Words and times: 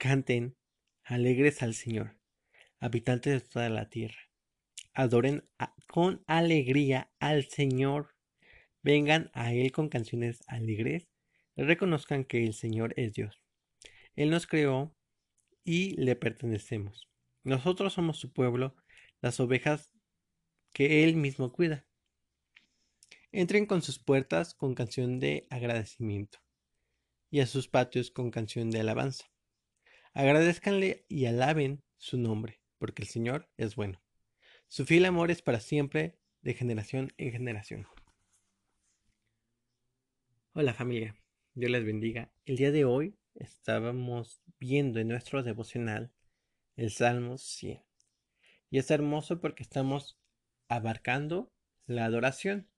Canten 0.00 0.56
alegres 1.04 1.62
al 1.62 1.74
Señor, 1.74 2.16
habitantes 2.78 3.34
de 3.34 3.46
toda 3.46 3.68
la 3.68 3.90
tierra. 3.90 4.30
Adoren 4.94 5.46
con 5.86 6.24
alegría 6.26 7.12
al 7.18 7.44
Señor. 7.44 8.16
Vengan 8.82 9.30
a 9.34 9.52
Él 9.52 9.72
con 9.72 9.90
canciones 9.90 10.42
alegres. 10.46 11.06
Reconozcan 11.54 12.24
que 12.24 12.42
el 12.42 12.54
Señor 12.54 12.94
es 12.96 13.12
Dios. 13.12 13.42
Él 14.16 14.30
nos 14.30 14.46
creó 14.46 14.96
y 15.64 16.02
le 16.02 16.16
pertenecemos. 16.16 17.10
Nosotros 17.44 17.92
somos 17.92 18.16
su 18.16 18.32
pueblo, 18.32 18.74
las 19.20 19.38
ovejas 19.38 19.92
que 20.72 21.04
Él 21.04 21.14
mismo 21.14 21.52
cuida. 21.52 21.84
Entren 23.32 23.66
con 23.66 23.82
sus 23.82 23.98
puertas 23.98 24.54
con 24.54 24.74
canción 24.74 25.20
de 25.20 25.46
agradecimiento 25.50 26.38
y 27.30 27.40
a 27.40 27.46
sus 27.46 27.68
patios 27.68 28.10
con 28.10 28.30
canción 28.30 28.70
de 28.70 28.80
alabanza. 28.80 29.29
Agradezcanle 30.12 31.04
y 31.08 31.26
alaben 31.26 31.84
su 31.96 32.18
nombre, 32.18 32.60
porque 32.78 33.02
el 33.02 33.08
Señor 33.08 33.48
es 33.56 33.76
bueno. 33.76 34.02
Su 34.66 34.84
fiel 34.84 35.04
amor 35.04 35.30
es 35.30 35.40
para 35.40 35.60
siempre, 35.60 36.18
de 36.42 36.54
generación 36.54 37.12
en 37.16 37.30
generación. 37.30 37.86
Hola 40.52 40.74
familia, 40.74 41.14
Dios 41.54 41.70
les 41.70 41.84
bendiga. 41.84 42.32
El 42.44 42.56
día 42.56 42.72
de 42.72 42.84
hoy 42.84 43.16
estábamos 43.36 44.42
viendo 44.58 44.98
en 44.98 45.06
nuestro 45.06 45.44
devocional 45.44 46.10
el 46.74 46.90
Salmo 46.90 47.38
100. 47.38 47.80
Y 48.68 48.78
es 48.78 48.90
hermoso 48.90 49.40
porque 49.40 49.62
estamos 49.62 50.18
abarcando 50.66 51.52
la 51.86 52.04
adoración. 52.04 52.68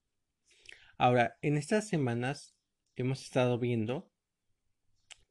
Ahora, 0.99 1.39
en 1.41 1.57
estas 1.57 1.87
semanas 1.87 2.55
hemos 2.95 3.23
estado 3.23 3.57
viendo 3.57 4.11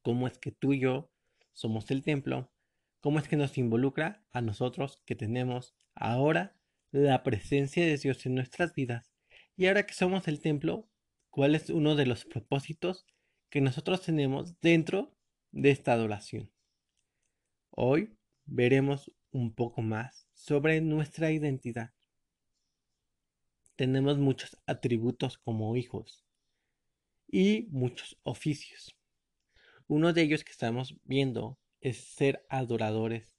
cómo 0.03 0.27
es 0.27 0.37
que 0.39 0.51
tú 0.51 0.73
y 0.73 0.81
yo 0.81 1.12
somos 1.53 1.91
el 1.91 2.03
templo, 2.03 2.51
cómo 3.01 3.19
es 3.19 3.29
que 3.29 3.37
nos 3.37 3.59
involucra 3.59 4.25
a 4.33 4.41
nosotros 4.41 5.03
que 5.05 5.15
tenemos 5.15 5.75
ahora 5.95 6.57
la 6.91 7.23
presencia 7.23 7.85
de 7.85 7.97
Dios 7.97 8.25
en 8.27 8.35
nuestras 8.35 8.75
vidas 8.75 9.13
y 9.57 9.67
ahora 9.67 9.87
que 9.87 9.95
somos 9.95 10.29
el 10.29 10.41
templo, 10.41 10.89
cuál 11.31 11.55
es 11.55 11.71
uno 11.71 11.97
de 11.97 12.07
los 12.07 12.25
propósitos 12.25 13.07
que 13.51 13.61
nosotros 13.61 14.03
tenemos 14.03 14.59
dentro 14.61 15.15
de 15.51 15.71
esta 15.71 15.93
adoración. 15.93 16.51
Hoy 17.71 18.17
veremos 18.45 19.11
un 19.31 19.55
poco 19.55 19.83
más 19.83 20.27
sobre 20.33 20.81
nuestra 20.81 21.31
identidad 21.33 21.93
tenemos 23.77 24.19
muchos 24.19 24.57
atributos 24.67 25.39
como 25.39 25.77
hijos 25.77 26.25
y 27.27 27.67
muchos 27.71 28.19
oficios. 28.23 28.97
Uno 29.87 30.13
de 30.13 30.23
ellos 30.23 30.45
que 30.45 30.53
estamos 30.53 30.97
viendo 31.05 31.59
es 31.81 31.99
ser 31.99 32.47
adoradores 32.49 33.37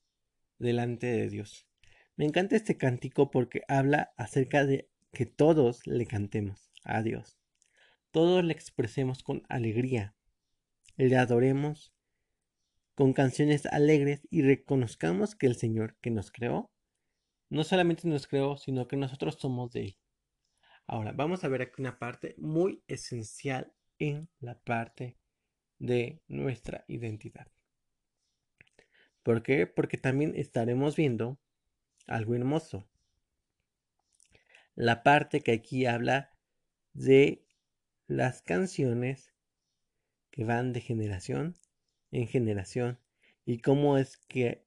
delante 0.59 1.07
de 1.07 1.29
Dios. 1.29 1.67
Me 2.15 2.25
encanta 2.25 2.55
este 2.55 2.77
cántico 2.77 3.31
porque 3.31 3.63
habla 3.67 4.13
acerca 4.17 4.65
de 4.65 4.89
que 5.11 5.25
todos 5.25 5.85
le 5.87 6.05
cantemos 6.05 6.71
a 6.83 7.01
Dios. 7.01 7.39
Todos 8.11 8.43
le 8.43 8.53
expresemos 8.53 9.23
con 9.23 9.43
alegría. 9.49 10.15
Le 10.97 11.17
adoremos 11.17 11.93
con 12.95 13.13
canciones 13.13 13.65
alegres 13.65 14.27
y 14.29 14.43
reconozcamos 14.43 15.35
que 15.35 15.47
el 15.47 15.55
Señor 15.55 15.97
que 16.01 16.11
nos 16.11 16.31
creó, 16.31 16.71
no 17.49 17.63
solamente 17.63 18.07
nos 18.07 18.27
creó, 18.27 18.57
sino 18.57 18.87
que 18.87 18.97
nosotros 18.97 19.37
somos 19.39 19.71
de 19.71 19.81
Él. 19.85 19.97
Ahora, 20.85 21.11
vamos 21.13 21.43
a 21.43 21.47
ver 21.47 21.61
aquí 21.61 21.81
una 21.81 21.97
parte 21.97 22.35
muy 22.37 22.83
esencial 22.87 23.73
en 23.97 24.29
la 24.39 24.59
parte 24.59 25.17
de 25.83 26.21
nuestra 26.29 26.85
identidad. 26.87 27.45
¿Por 29.21 29.43
qué? 29.43 29.67
Porque 29.67 29.97
también 29.97 30.33
estaremos 30.35 30.95
viendo 30.95 31.41
algo 32.07 32.35
hermoso. 32.35 32.87
La 34.75 35.03
parte 35.03 35.41
que 35.41 35.51
aquí 35.51 35.85
habla 35.85 36.37
de 36.93 37.45
las 38.07 38.41
canciones 38.41 39.33
que 40.31 40.45
van 40.45 40.71
de 40.71 40.79
generación 40.79 41.57
en 42.11 42.27
generación 42.27 42.97
y 43.45 43.59
cómo 43.59 43.97
es 43.97 44.15
que 44.17 44.65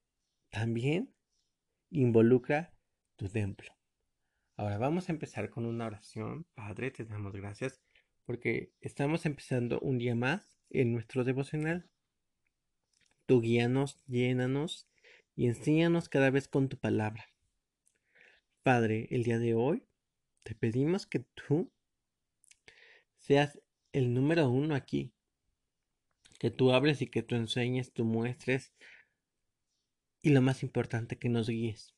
también 0.50 1.14
involucra 1.90 2.74
tu 3.16 3.28
templo. 3.28 3.72
Ahora 4.56 4.76
vamos 4.76 5.08
a 5.08 5.12
empezar 5.12 5.48
con 5.48 5.64
una 5.64 5.86
oración. 5.86 6.46
Padre, 6.54 6.90
te 6.90 7.06
damos 7.06 7.32
gracias 7.32 7.80
porque 8.26 8.74
estamos 8.80 9.24
empezando 9.24 9.80
un 9.80 9.96
día 9.96 10.14
más 10.14 10.55
en 10.70 10.92
nuestro 10.92 11.24
devocional. 11.24 11.88
Tú 13.26 13.40
guíanos, 13.40 14.04
llénanos 14.06 14.88
y 15.34 15.46
enséñanos 15.46 16.08
cada 16.08 16.30
vez 16.30 16.48
con 16.48 16.68
tu 16.68 16.78
palabra. 16.78 17.26
Padre, 18.62 19.08
el 19.10 19.24
día 19.24 19.38
de 19.38 19.54
hoy 19.54 19.84
te 20.42 20.54
pedimos 20.54 21.06
que 21.06 21.20
tú 21.20 21.70
seas 23.18 23.60
el 23.92 24.14
número 24.14 24.48
uno 24.48 24.74
aquí. 24.74 25.12
Que 26.38 26.50
tú 26.50 26.72
hables 26.72 27.02
y 27.02 27.06
que 27.06 27.22
tú 27.22 27.34
enseñes, 27.34 27.92
tú 27.92 28.04
muestres. 28.04 28.72
Y 30.22 30.30
lo 30.30 30.42
más 30.42 30.62
importante, 30.62 31.18
que 31.18 31.28
nos 31.28 31.48
guíes. 31.48 31.94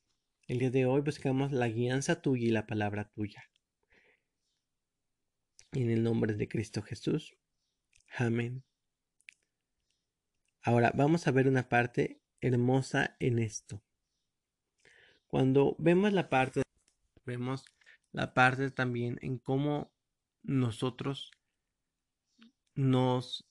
El 0.47 0.61
día 0.61 0.71
de 0.71 0.87
hoy 0.87 1.03
buscamos 1.03 1.53
la 1.53 1.69
guianza 1.69 2.23
tuya 2.23 2.47
y 2.47 2.51
la 2.51 2.67
palabra 2.67 3.11
tuya. 3.11 3.51
En 5.73 5.91
el 5.91 6.03
nombre 6.03 6.35
de 6.35 6.49
Cristo 6.49 6.81
Jesús. 6.83 7.37
Amén. 8.17 8.65
Ahora 10.63 10.93
vamos 10.95 11.27
a 11.27 11.31
ver 11.31 11.49
una 11.49 11.69
parte 11.69 12.21
hermosa 12.41 13.17
en 13.21 13.39
esto. 13.39 13.83
Cuando 15.27 15.77
vemos 15.79 16.13
la 16.13 16.29
parte, 16.29 16.63
vemos 17.25 17.65
la 18.13 18.35
parte 18.35 18.71
también 18.71 19.19
en 19.23 19.39
cómo 19.39 19.93
nosotros 20.43 21.31
nos 22.75 23.45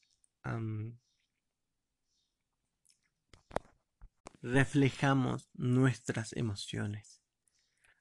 reflejamos 4.42 5.50
nuestras 5.54 6.34
emociones. 6.34 7.22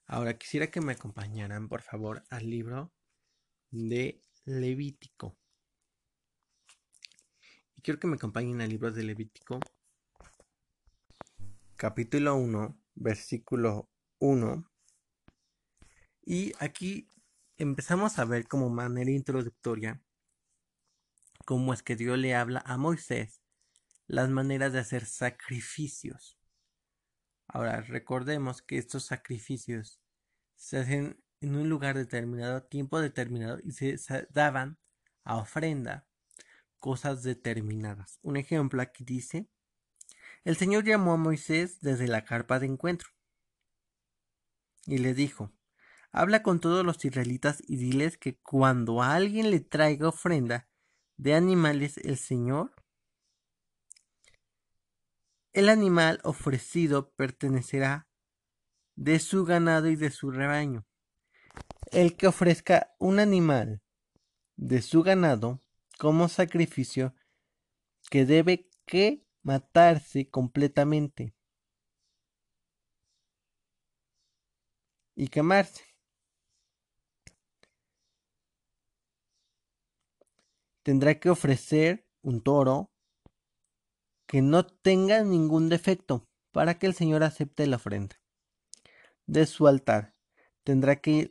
Ahora 0.06 0.38
quisiera 0.38 0.70
que 0.70 0.80
me 0.80 0.92
acompañaran, 0.92 1.68
por 1.68 1.82
favor, 1.82 2.24
al 2.30 2.48
libro 2.48 2.92
de 3.70 4.22
Levítico. 4.44 5.36
Quiero 7.86 8.00
que 8.00 8.08
me 8.08 8.16
acompañen 8.16 8.60
al 8.60 8.68
libro 8.68 8.90
de 8.90 9.04
Levítico, 9.04 9.60
capítulo 11.76 12.34
1, 12.34 12.76
versículo 12.96 13.88
1. 14.18 14.68
Y 16.22 16.52
aquí 16.58 17.08
empezamos 17.56 18.18
a 18.18 18.24
ver 18.24 18.48
como 18.48 18.70
manera 18.70 19.12
introductoria 19.12 20.02
cómo 21.44 21.72
es 21.72 21.84
que 21.84 21.94
Dios 21.94 22.18
le 22.18 22.34
habla 22.34 22.60
a 22.66 22.76
Moisés 22.76 23.40
las 24.08 24.30
maneras 24.30 24.72
de 24.72 24.80
hacer 24.80 25.06
sacrificios. 25.06 26.40
Ahora, 27.46 27.82
recordemos 27.82 28.62
que 28.62 28.78
estos 28.78 29.04
sacrificios 29.04 30.00
se 30.56 30.78
hacen 30.78 31.22
en 31.40 31.54
un 31.54 31.68
lugar 31.68 31.96
determinado, 31.96 32.64
tiempo 32.64 33.00
determinado, 33.00 33.60
y 33.62 33.70
se 33.70 33.96
daban 34.32 34.76
a 35.22 35.36
ofrenda 35.36 36.05
cosas 36.86 37.24
determinadas. 37.24 38.20
Un 38.22 38.36
ejemplo 38.36 38.80
aquí 38.80 39.02
dice, 39.02 39.48
el 40.44 40.56
Señor 40.56 40.84
llamó 40.84 41.14
a 41.14 41.16
Moisés 41.16 41.80
desde 41.80 42.06
la 42.06 42.24
carpa 42.24 42.60
de 42.60 42.66
encuentro 42.66 43.08
y 44.86 44.98
le 44.98 45.12
dijo, 45.12 45.50
habla 46.12 46.44
con 46.44 46.60
todos 46.60 46.86
los 46.86 47.04
israelitas 47.04 47.60
y 47.66 47.76
diles 47.76 48.16
que 48.16 48.38
cuando 48.38 49.02
a 49.02 49.16
alguien 49.16 49.50
le 49.50 49.58
traiga 49.58 50.10
ofrenda 50.10 50.68
de 51.16 51.34
animales, 51.34 51.96
el 51.96 52.18
Señor 52.18 52.72
el 55.52 55.68
animal 55.68 56.20
ofrecido 56.22 57.10
pertenecerá 57.16 58.06
de 58.94 59.18
su 59.18 59.44
ganado 59.44 59.88
y 59.88 59.96
de 59.96 60.12
su 60.12 60.30
rebaño. 60.30 60.86
El 61.90 62.16
que 62.16 62.28
ofrezca 62.28 62.94
un 63.00 63.18
animal 63.18 63.82
de 64.54 64.82
su 64.82 65.02
ganado 65.02 65.65
como 65.98 66.28
sacrificio 66.28 67.14
que 68.10 68.24
debe 68.24 68.68
que 68.86 69.26
matarse 69.42 70.28
completamente 70.28 71.34
y 75.14 75.28
quemarse. 75.28 75.82
Tendrá 80.82 81.18
que 81.18 81.30
ofrecer 81.30 82.06
un 82.22 82.42
toro 82.42 82.92
que 84.26 84.42
no 84.42 84.66
tenga 84.66 85.22
ningún 85.24 85.68
defecto 85.68 86.28
para 86.52 86.78
que 86.78 86.86
el 86.86 86.94
Señor 86.94 87.22
acepte 87.22 87.66
la 87.66 87.76
ofrenda 87.76 88.16
de 89.26 89.46
su 89.46 89.66
altar. 89.66 90.14
Tendrá 90.64 91.00
que 91.00 91.28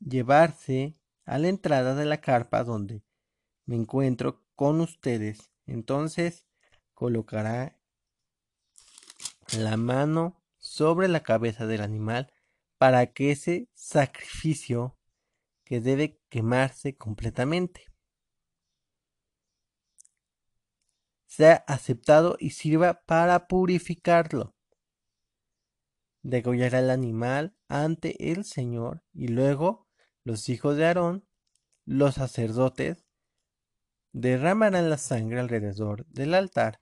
llevarse 0.00 0.98
a 1.24 1.38
la 1.38 1.48
entrada 1.48 1.94
de 1.94 2.04
la 2.04 2.20
carpa 2.20 2.64
donde 2.64 3.02
me 3.68 3.76
encuentro 3.76 4.42
con 4.56 4.80
ustedes. 4.80 5.52
Entonces 5.66 6.46
colocará 6.94 7.78
la 9.56 9.76
mano 9.76 10.42
sobre 10.56 11.06
la 11.06 11.22
cabeza 11.22 11.66
del 11.66 11.82
animal 11.82 12.32
para 12.78 13.12
que 13.12 13.30
ese 13.30 13.68
sacrificio 13.74 14.98
que 15.64 15.82
debe 15.82 16.18
quemarse 16.30 16.96
completamente 16.96 17.92
sea 21.26 21.56
aceptado 21.68 22.36
y 22.40 22.50
sirva 22.50 23.02
para 23.04 23.48
purificarlo. 23.48 24.56
Degollará 26.22 26.78
el 26.78 26.88
animal 26.88 27.54
ante 27.68 28.32
el 28.32 28.46
Señor 28.46 29.04
y 29.12 29.28
luego 29.28 29.86
los 30.24 30.48
hijos 30.48 30.78
de 30.78 30.86
Aarón, 30.86 31.28
los 31.84 32.14
sacerdotes, 32.14 33.07
derramarán 34.20 34.90
la 34.90 34.98
sangre 34.98 35.38
alrededor 35.38 36.04
del 36.06 36.34
altar 36.34 36.80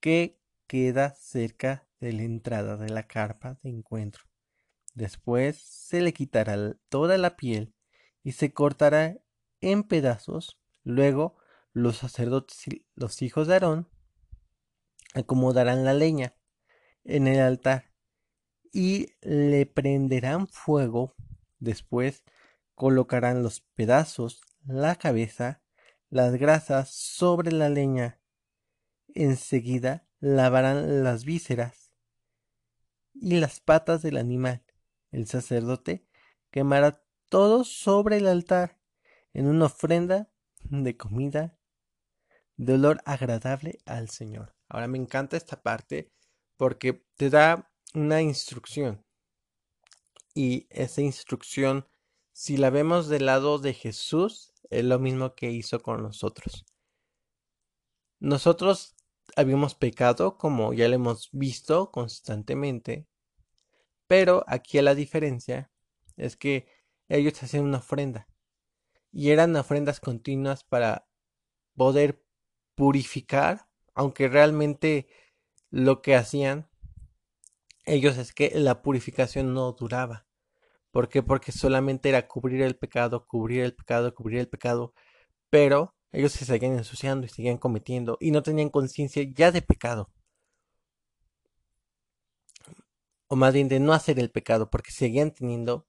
que 0.00 0.40
queda 0.66 1.14
cerca 1.14 1.86
de 2.00 2.14
la 2.14 2.22
entrada 2.22 2.78
de 2.78 2.88
la 2.88 3.02
carpa 3.02 3.58
de 3.62 3.68
encuentro. 3.68 4.24
Después 4.94 5.58
se 5.58 6.00
le 6.00 6.14
quitará 6.14 6.76
toda 6.88 7.18
la 7.18 7.36
piel 7.36 7.74
y 8.22 8.32
se 8.32 8.54
cortará 8.54 9.18
en 9.60 9.82
pedazos. 9.82 10.58
Luego 10.82 11.36
los 11.74 11.98
sacerdotes 11.98 12.66
y 12.68 12.86
los 12.94 13.20
hijos 13.20 13.46
de 13.46 13.54
Aarón 13.54 13.90
acomodarán 15.12 15.84
la 15.84 15.92
leña 15.92 16.36
en 17.04 17.26
el 17.26 17.40
altar 17.40 17.92
y 18.72 19.12
le 19.20 19.66
prenderán 19.66 20.48
fuego. 20.48 21.14
Después 21.58 22.24
colocarán 22.74 23.42
los 23.42 23.60
pedazos, 23.74 24.40
la 24.64 24.96
cabeza, 24.96 25.60
las 26.10 26.34
grasas 26.36 26.90
sobre 26.90 27.52
la 27.52 27.68
leña. 27.68 28.20
Enseguida 29.14 30.06
lavarán 30.20 31.04
las 31.04 31.24
vísceras 31.24 31.92
y 33.14 33.36
las 33.36 33.60
patas 33.60 34.02
del 34.02 34.16
animal. 34.16 34.64
El 35.10 35.26
sacerdote 35.26 36.06
quemará 36.50 37.02
todo 37.28 37.64
sobre 37.64 38.18
el 38.18 38.26
altar 38.26 38.78
en 39.32 39.46
una 39.46 39.66
ofrenda 39.66 40.30
de 40.62 40.96
comida 40.96 41.58
de 42.56 42.74
olor 42.74 43.00
agradable 43.04 43.78
al 43.86 44.08
Señor. 44.10 44.54
Ahora 44.68 44.88
me 44.88 44.98
encanta 44.98 45.36
esta 45.36 45.62
parte 45.62 46.12
porque 46.56 47.06
te 47.16 47.30
da 47.30 47.70
una 47.94 48.20
instrucción. 48.20 49.04
Y 50.34 50.66
esa 50.70 51.00
instrucción, 51.00 51.86
si 52.32 52.56
la 52.56 52.70
vemos 52.70 53.08
del 53.08 53.26
lado 53.26 53.58
de 53.58 53.74
Jesús, 53.74 54.47
es 54.70 54.84
lo 54.84 54.98
mismo 54.98 55.34
que 55.34 55.50
hizo 55.50 55.80
con 55.80 56.02
nosotros. 56.02 56.64
Nosotros 58.20 58.96
habíamos 59.36 59.74
pecado, 59.74 60.36
como 60.36 60.72
ya 60.72 60.88
lo 60.88 60.94
hemos 60.94 61.30
visto 61.32 61.90
constantemente, 61.90 63.06
pero 64.06 64.44
aquí 64.46 64.80
la 64.80 64.94
diferencia 64.94 65.70
es 66.16 66.36
que 66.36 66.66
ellos 67.08 67.42
hacían 67.42 67.64
una 67.64 67.78
ofrenda 67.78 68.28
y 69.12 69.30
eran 69.30 69.54
ofrendas 69.56 70.00
continuas 70.00 70.64
para 70.64 71.08
poder 71.76 72.24
purificar, 72.74 73.68
aunque 73.94 74.28
realmente 74.28 75.08
lo 75.70 76.02
que 76.02 76.14
hacían 76.16 76.68
ellos 77.84 78.18
es 78.18 78.32
que 78.32 78.52
la 78.54 78.82
purificación 78.82 79.54
no 79.54 79.72
duraba. 79.72 80.27
¿Por 80.98 81.08
qué? 81.08 81.22
Porque 81.22 81.52
solamente 81.52 82.08
era 82.08 82.26
cubrir 82.26 82.60
el 82.60 82.76
pecado, 82.76 83.24
cubrir 83.24 83.62
el 83.62 83.72
pecado, 83.72 84.12
cubrir 84.12 84.40
el 84.40 84.48
pecado, 84.48 84.94
pero 85.48 85.94
ellos 86.10 86.32
se 86.32 86.44
seguían 86.44 86.72
ensuciando 86.72 87.24
y 87.24 87.28
seguían 87.28 87.56
cometiendo 87.56 88.18
y 88.20 88.32
no 88.32 88.42
tenían 88.42 88.68
conciencia 88.68 89.22
ya 89.32 89.52
de 89.52 89.62
pecado. 89.62 90.10
O 93.28 93.36
más 93.36 93.54
bien 93.54 93.68
de 93.68 93.78
no 93.78 93.92
hacer 93.92 94.18
el 94.18 94.32
pecado, 94.32 94.70
porque 94.70 94.90
seguían 94.90 95.30
teniendo 95.30 95.86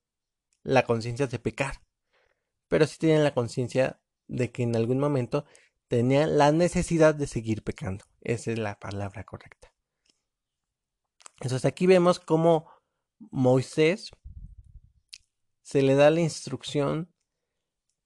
la 0.62 0.84
conciencia 0.84 1.26
de 1.26 1.40
pecar. 1.40 1.82
Pero 2.68 2.86
sí 2.86 3.00
tenían 3.00 3.24
la 3.24 3.34
conciencia 3.34 4.00
de 4.28 4.52
que 4.52 4.62
en 4.62 4.76
algún 4.76 5.00
momento 5.00 5.44
tenían 5.88 6.38
la 6.38 6.52
necesidad 6.52 7.16
de 7.16 7.26
seguir 7.26 7.64
pecando. 7.64 8.06
Esa 8.22 8.52
es 8.52 8.60
la 8.60 8.78
palabra 8.78 9.24
correcta. 9.24 9.74
Entonces 11.40 11.66
aquí 11.66 11.88
vemos 11.88 12.20
cómo 12.20 12.70
Moisés 13.32 14.12
se 15.69 15.83
le 15.83 15.94
da 15.94 16.10
la 16.10 16.21
instrucción 16.21 17.13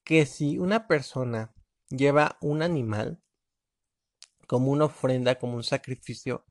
que 0.03 0.25
si 0.25 0.57
una 0.57 0.85
persona 0.85 1.55
lleva 1.87 2.37
un 2.41 2.61
animal 2.61 3.23
como 4.47 4.69
una 4.69 4.83
ofrenda, 4.83 5.39
como 5.39 5.55
un 5.55 5.63
sacrificio, 5.63 6.45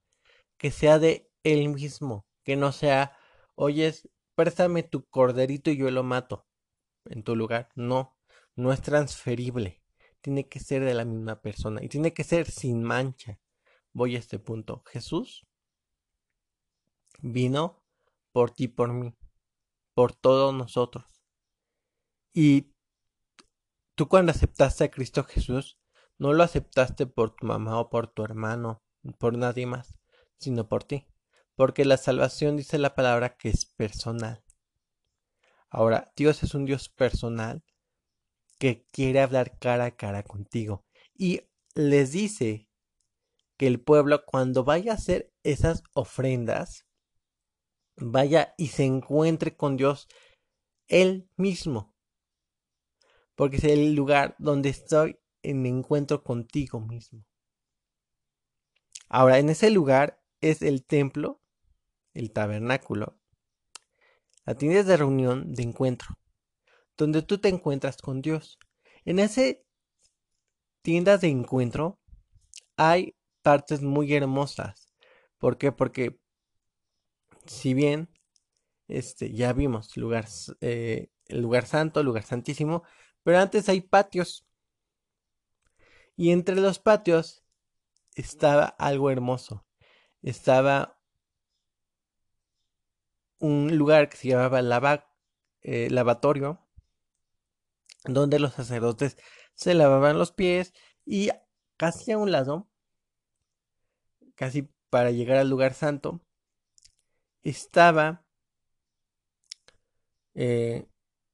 que 0.56 0.70
sea 0.70 0.99
de 0.99 1.31
él 1.43 1.69
mismo, 1.69 2.25
que 2.44 2.56
no 2.56 2.73
sea, 2.73 3.14
oyes, 3.56 4.09
préstame 4.35 4.85
tu 4.85 5.05
corderito 5.05 5.70
y 5.70 5.76
yo 5.76 5.91
lo 5.91 6.03
mato 6.03 6.47
en 7.05 7.23
tu 7.23 7.37
lugar. 7.37 7.69
No, 7.75 8.17
no 8.56 8.73
es 8.73 8.81
transferible. 8.81 9.82
Tiene 10.23 10.49
que 10.49 10.61
ser 10.61 10.82
de 10.82 10.94
la 10.94 11.05
misma 11.05 11.43
persona 11.43 11.85
y 11.85 11.91
tiene 11.91 12.15
que 12.15 12.25
ser 12.25 12.50
sin 12.50 12.82
mancha. 12.82 13.38
Voy 13.93 14.17
a 14.17 14.19
este 14.19 14.38
punto. 14.38 14.82
Jesús 14.87 15.47
vino 17.20 17.85
por 18.32 18.50
ti, 18.50 18.69
por 18.69 18.94
mí, 18.94 19.15
por 19.94 20.15
todos 20.15 20.55
nosotros. 20.55 21.05
Y 22.33 22.73
tú 23.94 24.09
cuando 24.09 24.33
aceptaste 24.33 24.85
a 24.85 24.91
Cristo 24.91 25.25
Jesús, 25.25 25.79
no 26.19 26.33
lo 26.33 26.43
aceptaste 26.43 27.06
por 27.06 27.35
tu 27.35 27.47
mamá 27.47 27.79
o 27.79 27.91
por 27.91 28.09
tu 28.09 28.25
hermano, 28.25 28.83
por 29.19 29.37
nadie 29.37 29.67
más, 29.67 29.99
sino 30.39 30.69
por 30.69 30.85
ti. 30.85 31.06
Porque 31.55 31.85
la 31.85 31.97
salvación 31.97 32.56
dice 32.56 32.79
la 32.79 32.94
palabra 32.94 33.37
que 33.37 33.50
es 33.50 33.67
personal. 33.67 34.43
Ahora, 35.69 36.12
Dios 36.17 36.43
es 36.43 36.55
un 36.55 36.65
Dios 36.65 36.89
personal 36.89 37.65
que 38.59 38.87
quiere 38.93 39.21
hablar 39.21 39.59
cara 39.59 39.87
a 39.87 39.97
cara 39.97 40.23
contigo. 40.23 40.85
Y 41.15 41.49
les 41.75 42.12
dice 42.12 42.69
que 43.56 43.67
el 43.67 43.81
pueblo 43.81 44.25
cuando 44.25 44.65
vaya 44.65 44.93
a 44.93 44.97
hacer 44.97 45.33
esas 45.43 45.83
ofrendas, 45.94 46.87
vaya 47.97 48.55
y 48.59 48.69
se 48.69 48.85
encuentre 48.85 49.56
con 49.56 49.77
Dios 49.77 50.09
él 50.89 51.29
mismo. 51.37 51.94
Porque 53.35 53.56
es 53.56 53.65
el 53.65 53.94
lugar 53.94 54.37
donde 54.39 54.69
estoy 54.69 55.19
en 55.43 55.67
encuentro 55.67 56.23
contigo 56.23 56.81
mismo. 56.81 57.25
Ahora, 59.08 59.39
en 59.39 59.51
ese 59.51 59.70
lugar 59.70 60.22
es 60.41 60.63
el 60.63 60.84
templo, 60.84 61.41
el 62.15 62.32
tabernáculo, 62.32 63.19
la 64.44 64.55
tienda 64.55 64.82
de 64.82 64.96
reunión, 64.96 65.53
de 65.55 65.63
encuentro, 65.63 66.08
donde 66.96 67.22
tú 67.22 67.39
te 67.39 67.49
encuentras 67.49 67.96
con 67.99 68.22
Dios. 68.22 68.58
En 69.05 69.19
ese 69.19 69.65
tienda 70.82 71.19
de 71.19 71.29
encuentro 71.29 72.01
hay 72.77 73.17
partes 73.43 73.82
muy 73.82 74.15
hermosas. 74.15 74.93
¿Por 75.39 75.58
qué? 75.58 75.72
Porque 75.72 76.21
si 77.46 77.75
bien 77.75 78.08
este, 78.89 79.32
ya 79.32 79.53
vimos 79.53 79.96
lugar, 79.96 80.29
eh, 80.61 81.11
el 81.27 81.41
lugar 81.41 81.67
santo, 81.67 82.03
lugar 82.03 82.25
santísimo, 82.25 82.82
pero 83.22 83.39
antes 83.39 83.69
hay 83.69 83.81
patios. 83.81 84.46
Y 86.17 86.31
entre 86.31 86.56
los 86.56 86.79
patios 86.79 87.43
estaba 88.15 88.65
algo 88.65 89.11
hermoso. 89.11 89.65
Estaba 90.22 90.99
un 93.39 93.77
lugar 93.77 94.08
que 94.08 94.17
se 94.17 94.29
llamaba 94.29 95.08
eh, 95.63 95.89
lavatorio, 95.91 96.61
donde 98.05 98.39
los 98.39 98.55
sacerdotes 98.55 99.17
se 99.55 99.75
lavaban 99.75 100.19
los 100.19 100.32
pies 100.32 100.72
y 101.05 101.31
casi 101.77 102.13
a 102.13 102.19
un 102.19 102.31
lado, 102.31 102.69
casi 104.34 104.69
para 104.91 105.11
llegar 105.11 105.39
al 105.39 105.49
lugar 105.49 105.75
santo, 105.75 106.20
estaba 107.43 108.25
eh, 110.34 110.87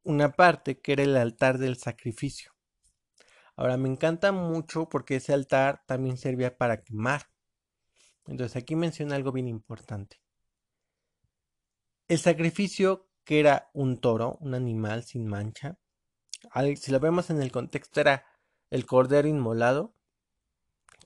una 0.02 0.32
parte 0.32 0.80
que 0.80 0.92
era 0.92 1.02
el 1.02 1.16
altar 1.16 1.58
del 1.58 1.76
sacrificio. 1.76 2.52
Ahora 3.56 3.76
me 3.76 3.88
encanta 3.88 4.32
mucho 4.32 4.88
porque 4.88 5.16
ese 5.16 5.32
altar 5.32 5.82
también 5.86 6.16
servía 6.16 6.56
para 6.56 6.82
quemar. 6.82 7.28
Entonces 8.26 8.56
aquí 8.56 8.76
menciona 8.76 9.16
algo 9.16 9.32
bien 9.32 9.48
importante. 9.48 10.20
El 12.06 12.18
sacrificio 12.18 13.08
que 13.24 13.40
era 13.40 13.70
un 13.74 14.00
toro, 14.00 14.38
un 14.40 14.54
animal 14.54 15.04
sin 15.04 15.26
mancha, 15.26 15.78
si 16.76 16.92
lo 16.92 17.00
vemos 17.00 17.30
en 17.30 17.42
el 17.42 17.52
contexto 17.52 18.00
era 18.00 18.24
el 18.70 18.86
cordero 18.86 19.28
inmolado 19.28 19.94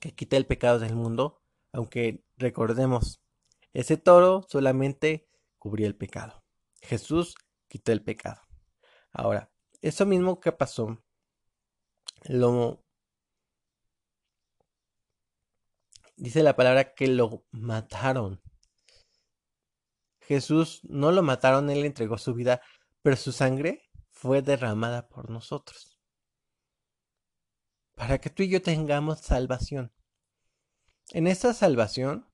que 0.01 0.13
quita 0.15 0.37
el 0.37 0.47
pecado 0.47 0.79
del 0.79 0.95
mundo, 0.95 1.41
aunque 1.73 2.25
recordemos 2.37 3.21
ese 3.73 3.97
toro 3.97 4.47
solamente 4.49 5.29
cubría 5.59 5.87
el 5.87 5.97
pecado. 5.97 6.45
Jesús 6.81 7.35
quitó 7.69 7.93
el 7.93 8.03
pecado. 8.03 8.43
Ahora, 9.13 9.51
eso 9.81 10.07
mismo 10.07 10.41
que 10.41 10.53
pasó, 10.53 11.03
lo 12.25 12.85
dice 16.17 16.43
la 16.43 16.57
palabra 16.57 16.95
que 16.95 17.09
lo 17.09 17.45
mataron. 17.51 18.41
Jesús 20.21 20.81
no 20.85 21.11
lo 21.11 21.23
mataron, 21.23 21.69
él 21.71 21.85
entregó 21.85 22.17
su 22.17 22.35
vida, 22.35 22.63
pero 23.03 23.17
su 23.17 23.33
sangre 23.33 23.91
fue 24.11 24.41
derramada 24.41 25.09
por 25.09 25.31
nosotros. 25.31 25.99
Para 27.95 28.19
que 28.19 28.31
tú 28.31 28.43
y 28.43 28.49
yo 28.49 28.63
tengamos 28.63 29.21
salvación. 29.21 29.93
En 31.11 31.27
esta 31.27 31.53
salvación 31.53 32.32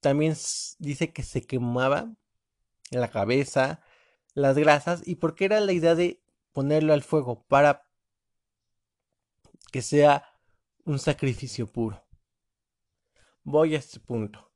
también 0.00 0.34
dice 0.78 1.12
que 1.12 1.22
se 1.22 1.42
quemaba 1.42 2.12
la 2.90 3.10
cabeza, 3.10 3.80
las 4.34 4.56
grasas, 4.56 5.06
y 5.06 5.16
porque 5.16 5.44
era 5.44 5.60
la 5.60 5.72
idea 5.72 5.94
de 5.94 6.22
ponerlo 6.52 6.92
al 6.92 7.02
fuego 7.02 7.44
para 7.44 7.84
que 9.72 9.82
sea 9.82 10.24
un 10.84 10.98
sacrificio 10.98 11.66
puro. 11.66 12.04
Voy 13.44 13.74
a 13.74 13.78
este 13.78 14.00
punto. 14.00 14.50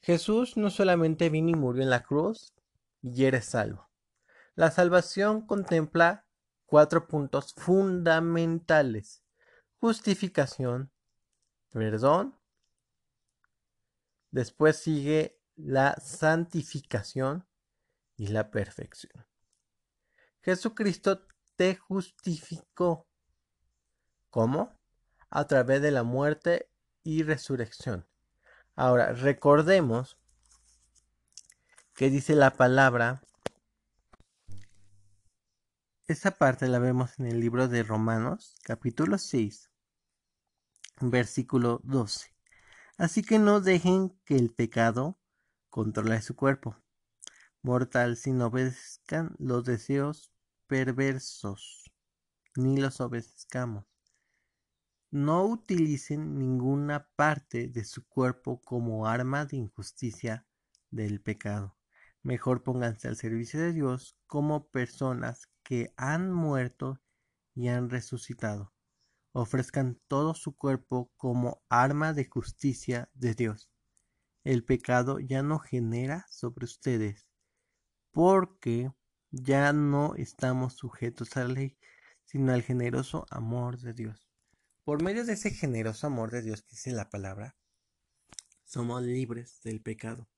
Jesús 0.00 0.56
no 0.56 0.70
solamente 0.70 1.30
vino 1.30 1.50
y 1.50 1.54
murió 1.54 1.82
en 1.82 1.90
la 1.90 2.02
cruz 2.02 2.54
y 3.02 3.24
eres 3.24 3.46
salvo. 3.46 3.88
La 4.54 4.70
salvación 4.70 5.46
contempla 5.46 6.26
cuatro 6.66 7.08
puntos 7.08 7.54
fundamentales. 7.54 9.22
Justificación, 9.80 10.92
perdón. 11.70 12.38
Después 14.34 14.78
sigue 14.78 15.40
la 15.54 15.94
santificación 16.00 17.46
y 18.16 18.26
la 18.26 18.50
perfección. 18.50 19.24
Jesucristo 20.42 21.24
te 21.54 21.76
justificó. 21.76 23.06
¿Cómo? 24.30 24.76
A 25.30 25.46
través 25.46 25.82
de 25.82 25.92
la 25.92 26.02
muerte 26.02 26.68
y 27.04 27.22
resurrección. 27.22 28.08
Ahora, 28.74 29.12
recordemos 29.12 30.18
que 31.94 32.10
dice 32.10 32.34
la 32.34 32.50
palabra, 32.50 33.22
esa 36.08 36.32
parte 36.32 36.66
la 36.66 36.80
vemos 36.80 37.20
en 37.20 37.26
el 37.26 37.38
libro 37.38 37.68
de 37.68 37.84
Romanos, 37.84 38.56
capítulo 38.64 39.16
6, 39.16 39.70
versículo 41.02 41.80
12. 41.84 42.33
Así 42.98 43.22
que 43.22 43.38
no 43.38 43.60
dejen 43.60 44.16
que 44.24 44.36
el 44.36 44.52
pecado 44.52 45.18
controle 45.68 46.22
su 46.22 46.36
cuerpo 46.36 46.76
mortal 47.64 48.18
sin 48.18 48.42
obedezcan 48.42 49.34
los 49.38 49.64
deseos 49.64 50.30
perversos, 50.66 51.90
ni 52.56 52.76
los 52.76 53.00
obedezcamos. 53.00 53.86
No 55.10 55.46
utilicen 55.46 56.38
ninguna 56.38 57.08
parte 57.16 57.68
de 57.68 57.84
su 57.84 58.06
cuerpo 58.06 58.60
como 58.60 59.06
arma 59.06 59.46
de 59.46 59.56
injusticia 59.56 60.46
del 60.90 61.22
pecado. 61.22 61.74
Mejor 62.22 62.62
pónganse 62.62 63.08
al 63.08 63.16
servicio 63.16 63.58
de 63.60 63.72
Dios 63.72 64.18
como 64.26 64.68
personas 64.68 65.48
que 65.62 65.94
han 65.96 66.30
muerto 66.30 67.00
y 67.54 67.68
han 67.68 67.88
resucitado 67.88 68.73
ofrezcan 69.34 70.00
todo 70.06 70.34
su 70.34 70.56
cuerpo 70.56 71.10
como 71.16 71.64
arma 71.68 72.12
de 72.12 72.24
justicia 72.24 73.10
de 73.14 73.34
Dios. 73.34 73.68
El 74.44 74.64
pecado 74.64 75.18
ya 75.18 75.42
no 75.42 75.58
genera 75.58 76.24
sobre 76.30 76.66
ustedes, 76.66 77.26
porque 78.12 78.92
ya 79.32 79.72
no 79.72 80.14
estamos 80.14 80.74
sujetos 80.74 81.36
a 81.36 81.40
la 81.40 81.54
ley, 81.54 81.76
sino 82.22 82.52
al 82.52 82.62
generoso 82.62 83.26
amor 83.28 83.78
de 83.78 83.92
Dios. 83.92 84.28
Por 84.84 85.02
medio 85.02 85.24
de 85.24 85.32
ese 85.32 85.50
generoso 85.50 86.06
amor 86.06 86.30
de 86.30 86.42
Dios 86.42 86.62
que 86.62 86.70
dice 86.70 86.92
la 86.92 87.10
palabra, 87.10 87.56
somos 88.64 89.02
libres 89.02 89.60
del 89.64 89.80
pecado. 89.82 90.28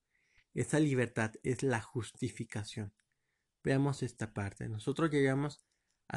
Esa 0.54 0.80
libertad 0.80 1.32
es 1.42 1.62
la 1.62 1.82
justificación. 1.82 2.94
Veamos 3.62 4.02
esta 4.02 4.32
parte. 4.32 4.70
Nosotros 4.70 5.10
ya 5.10 5.18
habíamos 5.18 5.60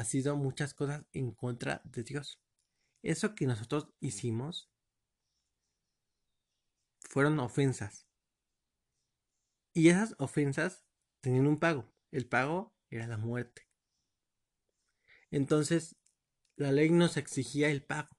sido 0.06 0.36
muchas 0.36 0.72
cosas 0.72 1.04
en 1.12 1.32
contra 1.32 1.82
de 1.84 2.04
Dios 2.04 2.40
eso 3.02 3.34
que 3.34 3.46
nosotros 3.46 3.88
hicimos 4.00 4.70
fueron 7.00 7.38
ofensas. 7.40 8.06
Y 9.72 9.88
esas 9.88 10.14
ofensas 10.18 10.84
tenían 11.20 11.46
un 11.46 11.58
pago. 11.58 11.92
El 12.10 12.28
pago 12.28 12.74
era 12.90 13.06
la 13.06 13.16
muerte. 13.16 13.68
Entonces, 15.30 15.96
la 16.56 16.72
ley 16.72 16.90
nos 16.90 17.16
exigía 17.16 17.70
el 17.70 17.84
pago. 17.84 18.16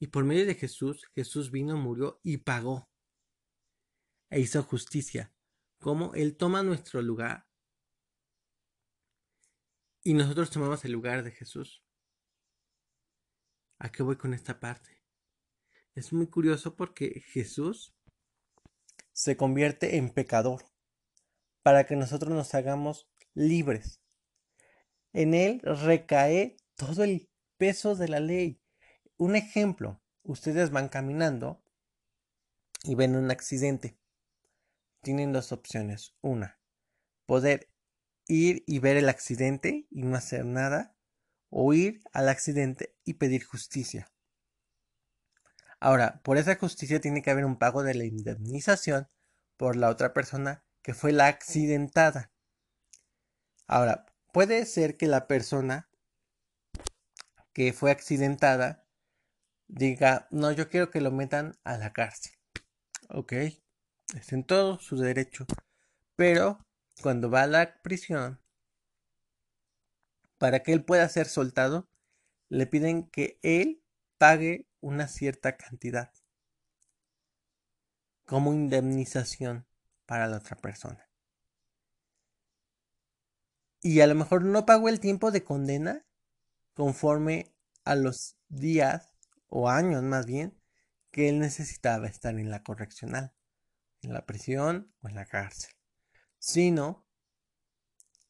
Y 0.00 0.08
por 0.08 0.24
medio 0.24 0.46
de 0.46 0.54
Jesús, 0.54 1.06
Jesús 1.14 1.50
vino, 1.50 1.76
murió 1.76 2.20
y 2.22 2.38
pagó. 2.38 2.90
E 4.30 4.40
hizo 4.40 4.62
justicia. 4.62 5.32
Como 5.80 6.14
Él 6.14 6.36
toma 6.36 6.62
nuestro 6.62 7.02
lugar. 7.02 7.48
Y 10.02 10.14
nosotros 10.14 10.50
tomamos 10.50 10.84
el 10.84 10.92
lugar 10.92 11.22
de 11.22 11.32
Jesús. 11.32 11.82
¿A 13.80 13.90
qué 13.90 14.02
voy 14.02 14.16
con 14.16 14.34
esta 14.34 14.58
parte? 14.58 15.02
Es 15.94 16.12
muy 16.12 16.26
curioso 16.26 16.74
porque 16.74 17.22
Jesús 17.32 17.94
se 19.12 19.36
convierte 19.36 19.96
en 19.96 20.10
pecador 20.10 20.64
para 21.62 21.86
que 21.86 21.94
nosotros 21.94 22.32
nos 22.32 22.54
hagamos 22.54 23.08
libres. 23.34 24.00
En 25.12 25.34
él 25.34 25.60
recae 25.62 26.56
todo 26.74 27.04
el 27.04 27.28
peso 27.56 27.94
de 27.94 28.08
la 28.08 28.20
ley. 28.20 28.60
Un 29.16 29.36
ejemplo, 29.36 30.00
ustedes 30.24 30.70
van 30.70 30.88
caminando 30.88 31.62
y 32.82 32.96
ven 32.96 33.14
un 33.14 33.30
accidente. 33.30 33.96
Tienen 35.02 35.32
dos 35.32 35.52
opciones. 35.52 36.16
Una, 36.20 36.58
poder 37.26 37.68
ir 38.26 38.64
y 38.66 38.80
ver 38.80 38.96
el 38.96 39.08
accidente 39.08 39.86
y 39.90 40.02
no 40.02 40.16
hacer 40.16 40.44
nada 40.44 40.97
o 41.50 41.72
ir 41.72 42.00
al 42.12 42.28
accidente 42.28 42.94
y 43.04 43.14
pedir 43.14 43.44
justicia. 43.44 44.10
Ahora, 45.80 46.20
por 46.22 46.38
esa 46.38 46.56
justicia 46.56 47.00
tiene 47.00 47.22
que 47.22 47.30
haber 47.30 47.44
un 47.44 47.58
pago 47.58 47.82
de 47.82 47.94
la 47.94 48.04
indemnización 48.04 49.08
por 49.56 49.76
la 49.76 49.90
otra 49.90 50.12
persona 50.12 50.64
que 50.82 50.94
fue 50.94 51.12
la 51.12 51.26
accidentada. 51.26 52.32
Ahora, 53.66 54.06
puede 54.32 54.64
ser 54.66 54.96
que 54.96 55.06
la 55.06 55.26
persona 55.26 55.88
que 57.52 57.72
fue 57.72 57.90
accidentada 57.90 58.86
diga, 59.68 60.26
no, 60.30 60.50
yo 60.52 60.68
quiero 60.68 60.90
que 60.90 61.00
lo 61.00 61.12
metan 61.12 61.58
a 61.64 61.76
la 61.76 61.92
cárcel. 61.92 62.32
Ok, 63.10 63.32
es 63.32 64.32
en 64.32 64.44
todo 64.44 64.78
su 64.78 64.96
derecho. 64.96 65.46
Pero 66.16 66.60
cuando 67.02 67.30
va 67.30 67.42
a 67.42 67.46
la 67.46 67.80
prisión, 67.82 68.40
para 70.38 70.62
que 70.62 70.72
él 70.72 70.84
pueda 70.84 71.08
ser 71.08 71.26
soltado, 71.26 71.88
le 72.48 72.66
piden 72.66 73.08
que 73.10 73.38
él 73.42 73.82
pague 74.16 74.66
una 74.80 75.08
cierta 75.08 75.56
cantidad 75.56 76.12
como 78.24 78.52
indemnización 78.52 79.66
para 80.06 80.26
la 80.26 80.38
otra 80.38 80.56
persona. 80.56 81.08
Y 83.80 84.00
a 84.00 84.06
lo 84.06 84.14
mejor 84.14 84.44
no 84.44 84.66
pagó 84.66 84.88
el 84.88 85.00
tiempo 85.00 85.30
de 85.30 85.44
condena 85.44 86.06
conforme 86.74 87.54
a 87.84 87.94
los 87.94 88.36
días 88.48 89.14
o 89.46 89.68
años 89.68 90.02
más 90.02 90.26
bien 90.26 90.60
que 91.10 91.28
él 91.28 91.38
necesitaba 91.38 92.06
estar 92.06 92.38
en 92.38 92.50
la 92.50 92.62
correccional, 92.62 93.34
en 94.02 94.12
la 94.12 94.26
prisión 94.26 94.94
o 95.00 95.08
en 95.08 95.14
la 95.14 95.26
cárcel, 95.26 95.74
sino 96.38 97.07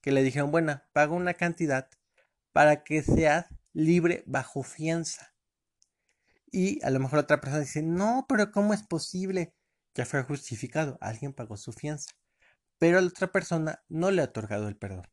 que 0.01 0.13
le 0.13 0.23
dijeron, 0.23 0.51
bueno, 0.51 0.83
paga 0.93 1.13
una 1.13 1.35
cantidad 1.35 1.89
para 2.53 2.83
que 2.85 3.03
seas 3.03 3.47
libre 3.73 4.25
bajo 4.27 4.63
fianza. 4.63 5.35
Y 6.51 6.83
a 6.85 6.91
lo 6.91 7.01
mejor 7.01 7.21
otra 7.21 7.41
persona 7.41 7.61
dice, 7.61 7.83
no, 7.83 8.27
pero 8.29 8.51
¿cómo 8.51 8.75
es 8.75 8.83
posible? 8.83 9.55
Ya 9.95 10.07
fue 10.07 10.23
justificado, 10.23 10.99
alguien 11.01 11.33
pagó 11.33 11.57
su 11.57 11.73
fianza. 11.73 12.11
Pero 12.79 12.99
a 12.99 13.01
la 13.01 13.09
otra 13.09 13.33
persona 13.33 13.83
no 13.89 14.11
le 14.11 14.23
ha 14.23 14.27
otorgado 14.27 14.69
el 14.69 14.77
perdón. 14.77 15.09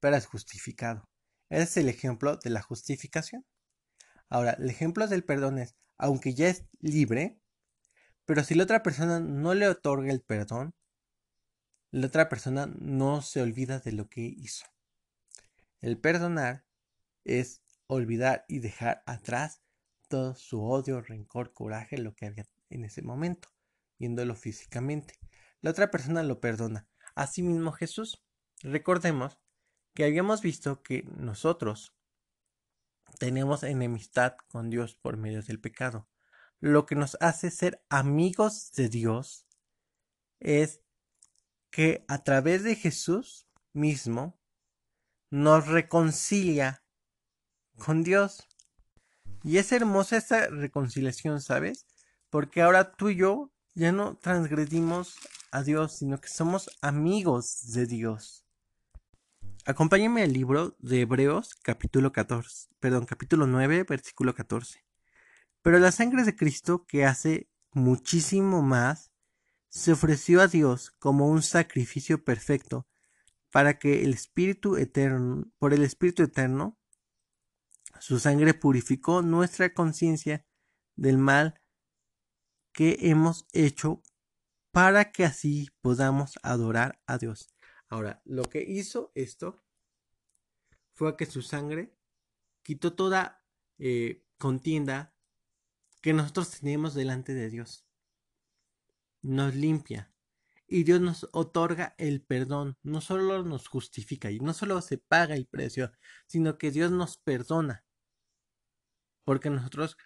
Pero 0.00 0.16
es 0.16 0.26
justificado. 0.26 1.08
Ese 1.48 1.62
es 1.62 1.76
el 1.78 1.88
ejemplo 1.88 2.36
de 2.36 2.50
la 2.50 2.62
justificación. 2.62 3.44
Ahora, 4.28 4.52
el 4.52 4.68
ejemplo 4.68 5.08
del 5.08 5.24
perdón 5.24 5.58
es, 5.58 5.74
aunque 5.96 6.34
ya 6.34 6.48
es 6.48 6.66
libre, 6.80 7.40
pero 8.26 8.44
si 8.44 8.54
la 8.54 8.64
otra 8.64 8.82
persona 8.82 9.20
no 9.20 9.54
le 9.54 9.68
otorga 9.68 10.12
el 10.12 10.20
perdón, 10.20 10.74
la 11.90 12.06
otra 12.06 12.28
persona 12.28 12.66
no 12.78 13.22
se 13.22 13.40
olvida 13.40 13.78
de 13.80 13.92
lo 13.92 14.08
que 14.08 14.20
hizo. 14.20 14.66
El 15.80 15.98
perdonar 15.98 16.64
es 17.24 17.62
olvidar 17.86 18.44
y 18.48 18.58
dejar 18.58 19.02
atrás 19.06 19.62
todo 20.08 20.34
su 20.34 20.62
odio, 20.62 21.00
rencor, 21.00 21.52
coraje, 21.52 21.98
lo 21.98 22.14
que 22.14 22.26
había 22.26 22.46
en 22.70 22.84
ese 22.84 23.02
momento, 23.02 23.48
viéndolo 23.98 24.34
físicamente. 24.34 25.18
La 25.60 25.70
otra 25.70 25.90
persona 25.90 26.22
lo 26.22 26.40
perdona. 26.40 26.88
Asimismo 27.14 27.72
Jesús. 27.72 28.22
Recordemos 28.62 29.38
que 29.94 30.04
habíamos 30.04 30.42
visto 30.42 30.82
que 30.82 31.04
nosotros 31.16 31.94
tenemos 33.18 33.62
enemistad 33.62 34.36
con 34.48 34.70
Dios 34.70 34.94
por 34.94 35.16
medio 35.16 35.42
del 35.42 35.60
pecado. 35.60 36.08
lo 36.60 36.86
que 36.86 36.96
nos 36.96 37.16
hace 37.20 37.52
ser 37.52 37.84
amigos 37.88 38.72
de 38.72 38.88
Dios 38.88 39.46
es 40.40 40.80
que 41.70 42.04
a 42.08 42.22
través 42.24 42.62
de 42.62 42.74
Jesús 42.74 43.46
mismo 43.72 44.38
nos 45.30 45.66
reconcilia 45.66 46.82
con 47.78 48.02
Dios. 48.02 48.46
Y 49.44 49.58
es 49.58 49.72
hermosa 49.72 50.16
esta 50.16 50.48
reconciliación, 50.48 51.40
¿sabes? 51.40 51.86
Porque 52.30 52.62
ahora 52.62 52.92
tú 52.92 53.10
y 53.10 53.16
yo 53.16 53.52
ya 53.74 53.92
no 53.92 54.16
transgredimos 54.16 55.16
a 55.50 55.62
Dios, 55.62 55.96
sino 55.96 56.20
que 56.20 56.28
somos 56.28 56.70
amigos 56.82 57.72
de 57.72 57.86
Dios. 57.86 58.44
Acompáñame 59.64 60.22
al 60.22 60.32
libro 60.32 60.76
de 60.78 61.02
Hebreos, 61.02 61.54
capítulo 61.62 62.10
14, 62.10 62.68
perdón, 62.80 63.04
capítulo 63.04 63.46
9, 63.46 63.84
versículo 63.84 64.34
14. 64.34 64.84
Pero 65.62 65.78
la 65.78 65.92
sangre 65.92 66.24
de 66.24 66.34
Cristo, 66.34 66.86
que 66.86 67.04
hace 67.04 67.48
muchísimo 67.72 68.62
más, 68.62 69.12
se 69.68 69.92
ofreció 69.92 70.40
a 70.40 70.48
Dios 70.48 70.92
como 70.98 71.28
un 71.28 71.42
sacrificio 71.42 72.24
perfecto 72.24 72.86
para 73.50 73.78
que 73.78 74.04
el 74.04 74.12
Espíritu 74.12 74.76
eterno, 74.76 75.50
por 75.58 75.72
el 75.74 75.82
Espíritu 75.82 76.22
eterno, 76.22 76.78
su 78.00 78.18
sangre 78.18 78.54
purificó 78.54 79.22
nuestra 79.22 79.72
conciencia 79.72 80.46
del 80.96 81.18
mal 81.18 81.60
que 82.72 82.98
hemos 83.00 83.46
hecho 83.52 84.02
para 84.72 85.10
que 85.10 85.24
así 85.24 85.68
podamos 85.80 86.38
adorar 86.42 87.00
a 87.06 87.18
Dios. 87.18 87.48
Ahora, 87.88 88.20
lo 88.24 88.44
que 88.44 88.62
hizo 88.62 89.10
esto 89.14 89.62
fue 90.92 91.16
que 91.16 91.26
su 91.26 91.42
sangre 91.42 91.96
quitó 92.62 92.94
toda 92.94 93.42
eh, 93.78 94.24
contienda 94.38 95.14
que 96.00 96.12
nosotros 96.12 96.50
tenemos 96.60 96.94
delante 96.94 97.34
de 97.34 97.48
Dios. 97.50 97.87
Nos 99.22 99.54
limpia. 99.54 100.12
Y 100.66 100.84
Dios 100.84 101.00
nos 101.00 101.28
otorga 101.32 101.94
el 101.98 102.22
perdón. 102.22 102.76
No 102.82 103.00
solo 103.00 103.42
nos 103.42 103.68
justifica 103.68 104.30
y 104.30 104.38
no 104.38 104.52
solo 104.52 104.80
se 104.82 104.98
paga 104.98 105.34
el 105.34 105.46
precio, 105.46 105.92
sino 106.26 106.58
que 106.58 106.70
Dios 106.70 106.90
nos 106.90 107.16
perdona. 107.16 107.84
Porque 109.24 109.50
nosotros 109.50 109.96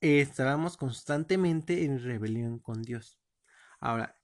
estábamos 0.00 0.76
constantemente 0.76 1.84
en 1.84 2.02
rebelión 2.02 2.58
con 2.58 2.82
Dios. 2.82 3.18
Ahora, 3.80 4.20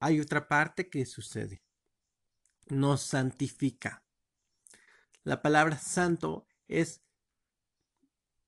hay 0.00 0.20
otra 0.20 0.48
parte 0.48 0.88
que 0.88 1.06
sucede. 1.06 1.62
Nos 2.68 3.02
santifica. 3.02 4.04
La 5.22 5.42
palabra 5.42 5.78
santo 5.78 6.46
es 6.68 7.02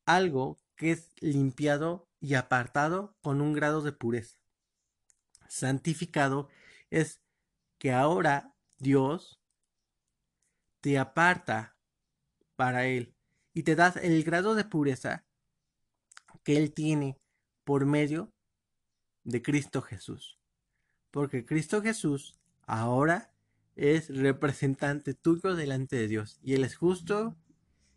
algo 0.07 0.59
que 0.77 0.93
es 0.93 1.13
limpiado 1.21 2.09
y 2.21 2.35
apartado 2.35 3.17
con 3.21 3.41
un 3.41 3.53
grado 3.53 3.83
de 3.83 3.93
pureza. 3.93 4.38
Santificado 5.49 6.49
es 6.91 7.21
que 7.79 7.93
ahora 7.93 8.55
Dios 8.79 9.41
te 10.81 10.99
aparta 10.99 11.77
para 12.57 12.87
Él 12.87 13.15
y 13.53 13.63
te 13.65 13.75
da 13.75 13.89
el 14.03 14.23
grado 14.25 14.55
de 14.55 14.65
pureza 14.65 15.25
que 16.45 16.57
Él 16.57 16.73
tiene 16.73 17.19
por 17.65 17.87
medio 17.87 18.33
de 19.25 19.43
Cristo 19.43 19.83
Jesús. 19.83 20.39
Porque 21.11 21.45
Cristo 21.45 21.83
Jesús 21.83 22.39
ahora 22.67 23.33
es 23.77 24.15
representante 24.15 25.15
tuyo 25.15 25.55
delante 25.55 25.97
de 25.97 26.09
Dios 26.09 26.39
y 26.43 26.55
Él 26.55 26.65
es 26.65 26.77
justo 26.77 27.37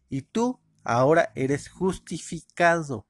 y 0.10 0.24
tú 0.24 0.60
ahora 0.84 1.32
eres 1.36 1.70
justificado. 1.70 3.08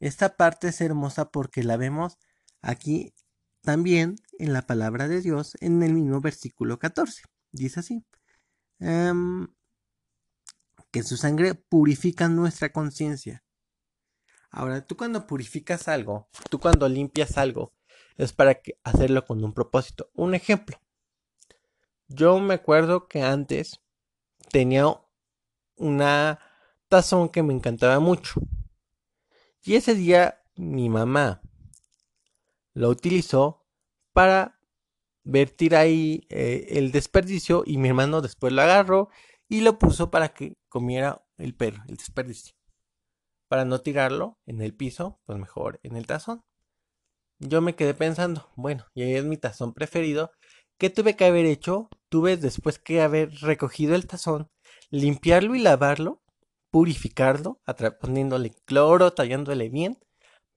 Esta 0.00 0.36
parte 0.36 0.68
es 0.68 0.80
hermosa 0.80 1.30
porque 1.30 1.62
la 1.62 1.76
vemos 1.76 2.18
aquí 2.60 3.14
también 3.62 4.16
en 4.38 4.52
la 4.52 4.62
palabra 4.62 5.08
de 5.08 5.20
Dios 5.20 5.56
en 5.60 5.82
el 5.82 5.94
mismo 5.94 6.20
versículo 6.20 6.78
14. 6.78 7.22
Dice 7.52 7.80
así. 7.80 8.04
Em, 8.80 9.48
que 10.90 11.02
su 11.02 11.16
sangre 11.16 11.54
purifica 11.54 12.28
nuestra 12.28 12.72
conciencia. 12.72 13.44
Ahora, 14.50 14.86
tú 14.86 14.96
cuando 14.96 15.26
purificas 15.26 15.88
algo, 15.88 16.28
tú 16.50 16.58
cuando 16.58 16.88
limpias 16.88 17.36
algo, 17.36 17.74
es 18.16 18.32
para 18.32 18.60
hacerlo 18.84 19.24
con 19.26 19.44
un 19.44 19.52
propósito. 19.52 20.10
Un 20.14 20.34
ejemplo. 20.34 20.80
Yo 22.06 22.38
me 22.40 22.54
acuerdo 22.54 23.06
que 23.06 23.22
antes 23.22 23.80
tenía 24.50 24.86
una 25.76 26.40
tazón 26.88 27.28
que 27.28 27.42
me 27.42 27.52
encantaba 27.52 28.00
mucho. 28.00 28.40
Y 29.62 29.74
ese 29.74 29.94
día 29.94 30.42
mi 30.56 30.88
mamá 30.88 31.42
lo 32.78 32.90
utilizó 32.90 33.66
para 34.12 34.60
vertir 35.24 35.74
ahí 35.74 36.26
eh, 36.30 36.66
el 36.70 36.92
desperdicio 36.92 37.64
y 37.66 37.76
mi 37.76 37.88
hermano 37.88 38.20
después 38.20 38.52
lo 38.52 38.62
agarró 38.62 39.08
y 39.48 39.62
lo 39.62 39.78
puso 39.78 40.10
para 40.10 40.28
que 40.28 40.56
comiera 40.68 41.24
el 41.38 41.54
perro, 41.54 41.82
el 41.88 41.96
desperdicio. 41.96 42.54
Para 43.48 43.64
no 43.64 43.80
tirarlo 43.80 44.38
en 44.46 44.62
el 44.62 44.74
piso, 44.74 45.20
pues 45.24 45.38
mejor 45.38 45.80
en 45.82 45.96
el 45.96 46.06
tazón. 46.06 46.44
Yo 47.40 47.60
me 47.62 47.74
quedé 47.74 47.94
pensando, 47.94 48.48
bueno, 48.54 48.86
y 48.94 49.02
ahí 49.02 49.14
es 49.14 49.24
mi 49.24 49.36
tazón 49.36 49.74
preferido. 49.74 50.30
¿Qué 50.78 50.88
tuve 50.88 51.16
que 51.16 51.24
haber 51.24 51.46
hecho? 51.46 51.88
Tuve 52.08 52.36
después 52.36 52.78
que 52.78 53.02
haber 53.02 53.32
recogido 53.40 53.96
el 53.96 54.06
tazón, 54.06 54.50
limpiarlo 54.90 55.56
y 55.56 55.60
lavarlo 55.60 56.22
purificarlo, 56.70 57.60
poniéndole 58.00 58.50
cloro, 58.64 59.12
tallándole 59.12 59.68
bien, 59.68 59.98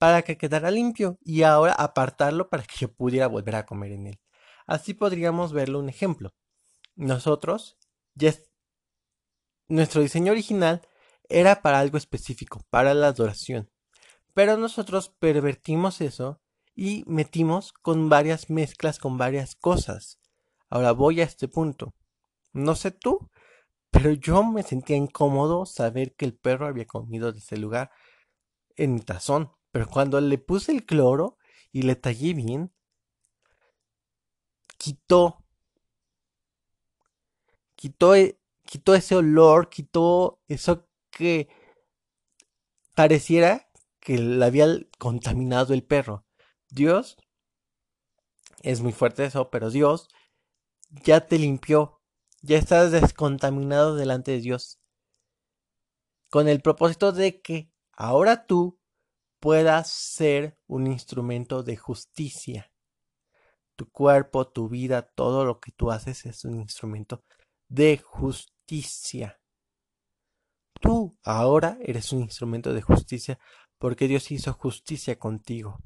para 0.02 0.22
que 0.22 0.36
quedara 0.36 0.72
limpio 0.72 1.16
y 1.22 1.44
ahora 1.44 1.74
apartarlo 1.74 2.50
para 2.50 2.64
que 2.64 2.74
yo 2.76 2.92
pudiera 2.92 3.28
volver 3.28 3.54
a 3.54 3.66
comer 3.66 3.92
en 3.92 4.08
él. 4.08 4.20
Así 4.66 4.94
podríamos 4.94 5.52
verlo 5.52 5.78
un 5.78 5.88
ejemplo. 5.88 6.34
Nosotros, 6.96 7.78
ya 8.16 8.34
nuestro 9.68 10.02
diseño 10.02 10.32
original 10.32 10.82
era 11.28 11.62
para 11.62 11.78
algo 11.78 11.98
específico, 11.98 12.62
para 12.68 12.94
la 12.94 13.06
adoración. 13.06 13.70
Pero 14.34 14.56
nosotros 14.56 15.08
pervertimos 15.20 16.00
eso 16.00 16.42
y 16.74 17.04
metimos 17.06 17.72
con 17.72 18.08
varias 18.08 18.50
mezclas, 18.50 18.98
con 18.98 19.18
varias 19.18 19.54
cosas. 19.54 20.18
Ahora 20.68 20.90
voy 20.90 21.20
a 21.20 21.24
este 21.24 21.46
punto. 21.46 21.94
No 22.52 22.74
sé 22.74 22.90
tú, 22.90 23.30
pero 23.92 24.10
yo 24.10 24.42
me 24.42 24.64
sentía 24.64 24.96
incómodo 24.96 25.64
saber 25.64 26.16
que 26.16 26.24
el 26.24 26.36
perro 26.36 26.66
había 26.66 26.86
comido 26.86 27.30
de 27.30 27.38
ese 27.38 27.56
lugar 27.56 27.92
en 28.74 28.94
mi 28.94 29.00
tazón. 29.00 29.52
Pero 29.72 29.88
cuando 29.88 30.20
le 30.20 30.38
puse 30.38 30.70
el 30.72 30.86
cloro 30.86 31.38
y 31.72 31.82
le 31.82 31.96
tallé 31.96 32.34
bien, 32.34 32.72
quitó, 34.78 35.44
quitó, 37.74 38.14
e, 38.14 38.38
quitó 38.64 38.94
ese 38.94 39.16
olor, 39.16 39.68
quitó 39.68 40.40
eso 40.46 40.86
que 41.10 41.48
pareciera 42.94 43.68
que 43.98 44.18
le 44.18 44.44
había 44.44 44.66
contaminado 44.98 45.74
el 45.74 45.82
perro. 45.82 46.24
Dios, 46.68 47.16
es 48.62 48.80
muy 48.80 48.92
fuerte 48.92 49.24
eso, 49.24 49.50
pero 49.50 49.70
Dios 49.70 50.08
ya 50.90 51.26
te 51.26 51.38
limpió 51.38 52.02
ya 52.42 52.58
estás 52.58 52.90
descontaminado 52.90 53.94
delante 53.94 54.32
de 54.32 54.40
Dios. 54.40 54.80
Con 56.28 56.48
el 56.48 56.60
propósito 56.60 57.12
de 57.12 57.40
que 57.40 57.70
ahora 57.92 58.46
tú 58.46 58.80
puedas 59.42 59.90
ser 59.90 60.56
un 60.68 60.86
instrumento 60.86 61.64
de 61.64 61.76
justicia. 61.76 62.72
Tu 63.74 63.90
cuerpo, 63.90 64.46
tu 64.46 64.68
vida, 64.68 65.02
todo 65.02 65.44
lo 65.44 65.58
que 65.58 65.72
tú 65.72 65.90
haces 65.90 66.24
es 66.26 66.44
un 66.44 66.60
instrumento 66.60 67.24
de 67.68 67.98
justicia. 67.98 69.40
Tú 70.80 71.18
ahora 71.24 71.76
eres 71.80 72.12
un 72.12 72.20
instrumento 72.20 72.72
de 72.72 72.82
justicia 72.82 73.40
porque 73.78 74.06
Dios 74.06 74.30
hizo 74.30 74.52
justicia 74.52 75.18
contigo 75.18 75.80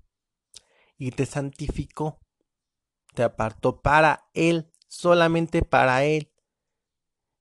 y 0.99 1.13
te 1.13 1.25
santificó, 1.25 2.21
te 3.15 3.23
apartó 3.23 3.81
para 3.81 4.29
Él, 4.35 4.71
solamente 4.87 5.63
para 5.63 6.05
Él. 6.05 6.31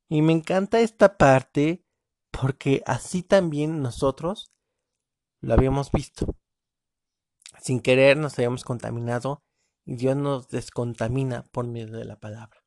Y 0.07 0.21
me 0.21 0.31
encanta 0.31 0.79
esta 0.79 1.17
parte 1.17 1.85
porque 2.31 2.83
así 2.85 3.21
también 3.21 3.81
nosotros 3.81 4.54
lo 5.45 5.53
habíamos 5.53 5.91
visto. 5.91 6.35
Sin 7.61 7.79
querer 7.79 8.17
nos 8.17 8.33
habíamos 8.39 8.63
contaminado 8.63 9.43
y 9.85 9.95
Dios 9.95 10.15
nos 10.15 10.49
descontamina 10.49 11.43
por 11.51 11.67
medio 11.67 11.97
de 11.97 12.05
la 12.05 12.19
palabra. 12.19 12.65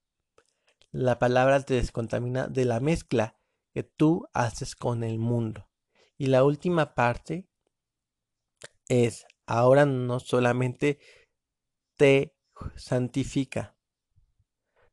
La 0.92 1.18
palabra 1.18 1.60
te 1.60 1.74
descontamina 1.74 2.46
de 2.46 2.64
la 2.64 2.78
mezcla 2.78 3.36
que 3.74 3.82
tú 3.82 4.28
haces 4.32 4.76
con 4.76 5.02
el 5.02 5.18
mundo. 5.18 5.68
Y 6.16 6.26
la 6.26 6.44
última 6.44 6.94
parte 6.94 7.48
es, 8.86 9.26
ahora 9.44 9.84
no 9.84 10.20
solamente 10.20 11.00
te 11.96 12.36
santifica, 12.76 13.76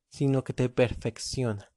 sino 0.10 0.44
que 0.44 0.54
te 0.54 0.70
perfecciona. 0.70 1.72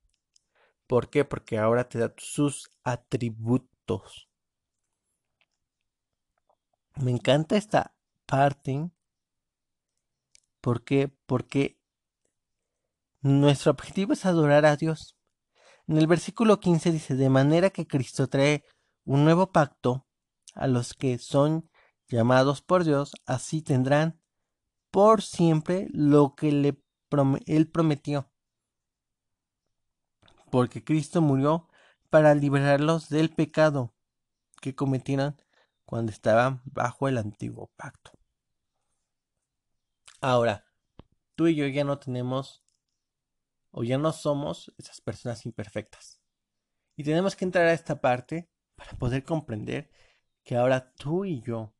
¿Por 0.87 1.11
qué? 1.11 1.27
Porque 1.27 1.59
ahora 1.59 1.87
te 1.87 1.99
da 1.99 2.15
sus 2.17 2.71
atributos. 2.83 4.28
Me 7.01 7.13
encanta 7.13 7.57
esta 7.57 7.95
parte. 8.27 8.91
¿Por 10.61 10.83
qué? 10.83 11.13
Porque 11.27 11.79
nuestro 13.21 13.71
objetivo 13.71 14.13
es 14.13 14.27
adorar 14.27 14.67
a 14.67 14.77
Dios. 14.77 15.17
En 15.87 15.97
el 15.97 16.09
versículo 16.09 16.59
15 16.59 16.91
dice, 16.91 17.15
de 17.15 17.31
manera 17.31 17.71
que 17.71 17.87
Cristo 17.87 18.29
trae 18.29 18.65
un 19.05 19.25
nuevo 19.25 19.53
pacto 19.53 20.07
a 20.55 20.67
los 20.67 20.95
que 20.95 21.19
son 21.19 21.71
llamados 22.09 22.63
por 22.63 22.85
Dios, 22.85 23.13
así 23.27 23.63
tendrán 23.63 24.21
por 24.91 25.23
siempre 25.23 25.87
lo 25.93 26.35
que 26.35 26.49
él 26.49 27.71
prometió. 27.71 28.31
Porque 30.51 30.83
Cristo 30.83 31.23
murió 31.23 31.69
para 32.11 32.35
liberarlos 32.35 33.09
del 33.09 33.31
pecado 33.31 33.95
que 34.61 34.75
cometieron 34.75 35.37
cuando 35.89 36.13
estaban 36.13 36.61
bajo 36.67 37.09
el 37.09 37.17
antiguo 37.17 37.73
pacto. 37.75 38.11
Ahora, 40.21 40.67
tú 41.35 41.47
y 41.47 41.55
yo 41.55 41.67
ya 41.67 41.83
no 41.83 41.99
tenemos 41.99 42.63
o 43.71 43.85
ya 43.85 43.97
no 43.97 44.13
somos 44.13 44.71
esas 44.77 45.01
personas 45.01 45.47
imperfectas. 45.47 46.21
Y 46.95 47.05
tenemos 47.05 47.37
que 47.37 47.47
entrar 47.47 47.65
a 47.65 47.73
esta 47.73 48.03
parte 48.03 48.51
para 48.75 48.99
poder 48.99 49.25
comprender 49.25 49.91
que 50.45 50.57
ahora 50.57 50.93
tú 50.93 51.25
y 51.25 51.41
yo 51.41 51.75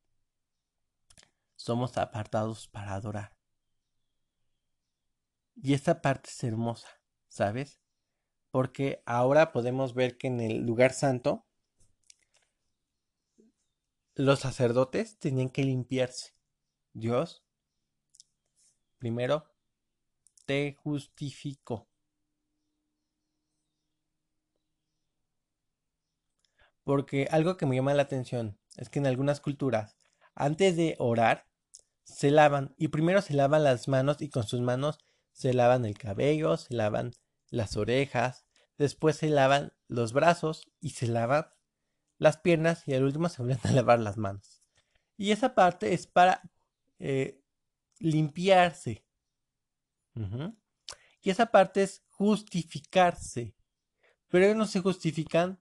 somos 1.55 1.95
apartados 1.99 2.67
para 2.67 2.95
adorar. 2.95 3.37
Y 5.53 5.75
esta 5.75 6.01
parte 6.01 6.31
es 6.31 6.43
hermosa, 6.43 6.87
¿sabes? 7.27 7.79
Porque 8.49 9.03
ahora 9.05 9.51
podemos 9.51 9.93
ver 9.93 10.17
que 10.17 10.25
en 10.25 10.39
el 10.39 10.65
lugar 10.65 10.93
santo 10.93 11.45
los 14.19 14.41
sacerdotes 14.41 15.17
tenían 15.17 15.49
que 15.49 15.63
limpiarse. 15.63 16.33
Dios 16.91 17.41
primero 18.97 19.45
te 20.45 20.73
justificó. 20.73 21.87
Porque 26.83 27.29
algo 27.31 27.55
que 27.55 27.65
me 27.65 27.77
llama 27.77 27.93
la 27.93 28.01
atención 28.01 28.59
es 28.75 28.89
que 28.89 28.99
en 28.99 29.07
algunas 29.07 29.39
culturas, 29.39 29.95
antes 30.35 30.75
de 30.75 30.97
orar, 30.99 31.47
se 32.03 32.29
lavan 32.29 32.75
y 32.77 32.89
primero 32.89 33.21
se 33.21 33.35
lavan 33.35 33.63
las 33.63 33.87
manos 33.87 34.21
y 34.21 34.29
con 34.29 34.43
sus 34.43 34.59
manos 34.59 34.97
se 35.31 35.53
lavan 35.53 35.85
el 35.85 35.97
cabello, 35.97 36.57
se 36.57 36.73
lavan 36.73 37.13
las 37.51 37.77
orejas, 37.77 38.45
después 38.77 39.15
se 39.15 39.29
lavan 39.29 39.71
los 39.87 40.11
brazos 40.11 40.69
y 40.81 40.89
se 40.89 41.07
lavan 41.07 41.45
las 42.19 42.37
piernas 42.37 42.87
y 42.87 42.93
al 42.93 43.03
último 43.03 43.29
se 43.29 43.41
vuelven 43.41 43.59
a 43.63 43.71
lavar 43.71 43.99
las 43.99 44.17
manos. 44.17 44.61
Y 45.17 45.31
esa 45.31 45.55
parte 45.55 45.93
es 45.93 46.05
para 46.05 46.41
eh, 46.99 47.41
limpiarse. 47.97 49.03
Y 51.21 51.29
esa 51.29 51.47
parte 51.47 51.81
es 51.83 52.03
justificarse. 52.09 53.55
Pero 54.27 54.45
ellos 54.45 54.57
no 54.57 54.65
se 54.65 54.81
justifican 54.81 55.59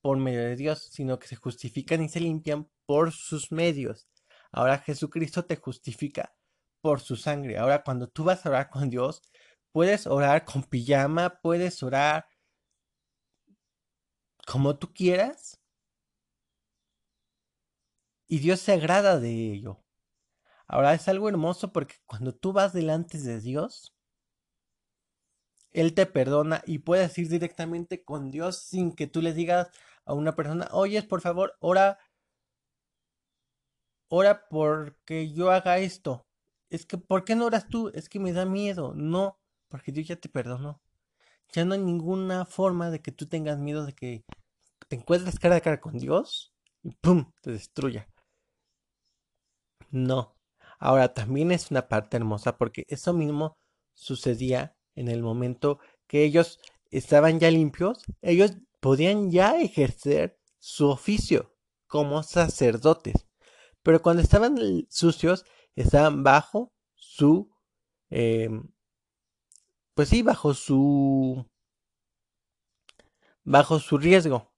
por 0.00 0.16
medio 0.18 0.40
de 0.40 0.56
Dios, 0.56 0.88
sino 0.90 1.18
que 1.18 1.26
se 1.26 1.36
justifican 1.36 2.02
y 2.02 2.08
se 2.08 2.20
limpian 2.20 2.70
por 2.86 3.12
sus 3.12 3.52
medios. 3.52 4.08
Ahora 4.52 4.78
Jesucristo 4.78 5.44
te 5.44 5.56
justifica 5.56 6.34
por 6.80 7.00
su 7.00 7.16
sangre. 7.16 7.58
Ahora 7.58 7.82
cuando 7.82 8.08
tú 8.08 8.24
vas 8.24 8.46
a 8.46 8.50
orar 8.50 8.70
con 8.70 8.88
Dios, 8.88 9.20
puedes 9.72 10.06
orar 10.06 10.44
con 10.44 10.62
pijama, 10.62 11.40
puedes 11.40 11.82
orar 11.82 12.26
como 14.50 14.78
tú 14.78 14.92
quieras. 14.94 15.60
Y 18.26 18.38
Dios 18.38 18.60
se 18.60 18.72
agrada 18.72 19.18
de 19.20 19.52
ello. 19.52 19.84
Ahora 20.66 20.94
es 20.94 21.08
algo 21.08 21.28
hermoso 21.28 21.72
porque 21.72 21.96
cuando 22.06 22.34
tú 22.34 22.52
vas 22.52 22.72
delante 22.72 23.18
de 23.18 23.40
Dios, 23.40 23.94
Él 25.70 25.94
te 25.94 26.06
perdona 26.06 26.62
y 26.66 26.78
puedes 26.80 27.16
ir 27.18 27.28
directamente 27.28 28.04
con 28.04 28.30
Dios 28.30 28.56
sin 28.56 28.92
que 28.94 29.06
tú 29.06 29.22
le 29.22 29.32
digas 29.34 29.70
a 30.04 30.14
una 30.14 30.34
persona, 30.34 30.68
oye, 30.72 31.02
por 31.02 31.20
favor, 31.20 31.56
ora, 31.60 31.98
ora 34.08 34.48
porque 34.48 35.32
yo 35.32 35.50
haga 35.50 35.78
esto. 35.78 36.26
Es 36.70 36.86
que, 36.86 36.98
¿por 36.98 37.24
qué 37.24 37.34
no 37.34 37.46
oras 37.46 37.68
tú? 37.68 37.90
Es 37.94 38.08
que 38.08 38.18
me 38.20 38.32
da 38.32 38.44
miedo. 38.44 38.92
No, 38.94 39.38
porque 39.68 39.92
Dios 39.92 40.08
ya 40.08 40.16
te 40.16 40.28
perdonó. 40.28 40.80
Ya 41.52 41.64
no 41.64 41.74
hay 41.74 41.80
ninguna 41.80 42.44
forma 42.44 42.90
de 42.90 43.00
que 43.00 43.12
tú 43.12 43.26
tengas 43.26 43.58
miedo 43.58 43.86
de 43.86 43.94
que 43.94 44.24
te 44.88 44.96
encuentres 44.96 45.38
cara 45.38 45.56
a 45.56 45.60
cara 45.60 45.80
con 45.80 45.98
Dios 45.98 46.52
y 46.82 46.90
¡pum! 47.00 47.30
te 47.42 47.52
destruya. 47.52 48.08
No. 49.90 50.36
Ahora 50.78 51.12
también 51.14 51.50
es 51.50 51.70
una 51.70 51.88
parte 51.88 52.16
hermosa 52.16 52.56
porque 52.56 52.84
eso 52.88 53.12
mismo 53.12 53.56
sucedía 53.94 54.76
en 54.94 55.08
el 55.08 55.22
momento 55.22 55.78
que 56.06 56.24
ellos 56.24 56.60
estaban 56.90 57.40
ya 57.40 57.50
limpios. 57.50 58.04
Ellos 58.22 58.52
podían 58.80 59.30
ya 59.30 59.60
ejercer 59.60 60.38
su 60.58 60.88
oficio 60.88 61.54
como 61.86 62.22
sacerdotes. 62.22 63.26
Pero 63.82 64.02
cuando 64.02 64.22
estaban 64.22 64.56
sucios, 64.90 65.44
estaban 65.74 66.22
bajo 66.22 66.72
su... 66.94 67.50
Em, 68.10 68.68
pues 69.98 70.10
sí, 70.10 70.22
bajo 70.22 70.54
su... 70.54 71.44
bajo 73.42 73.80
su 73.80 73.98
riesgo. 73.98 74.52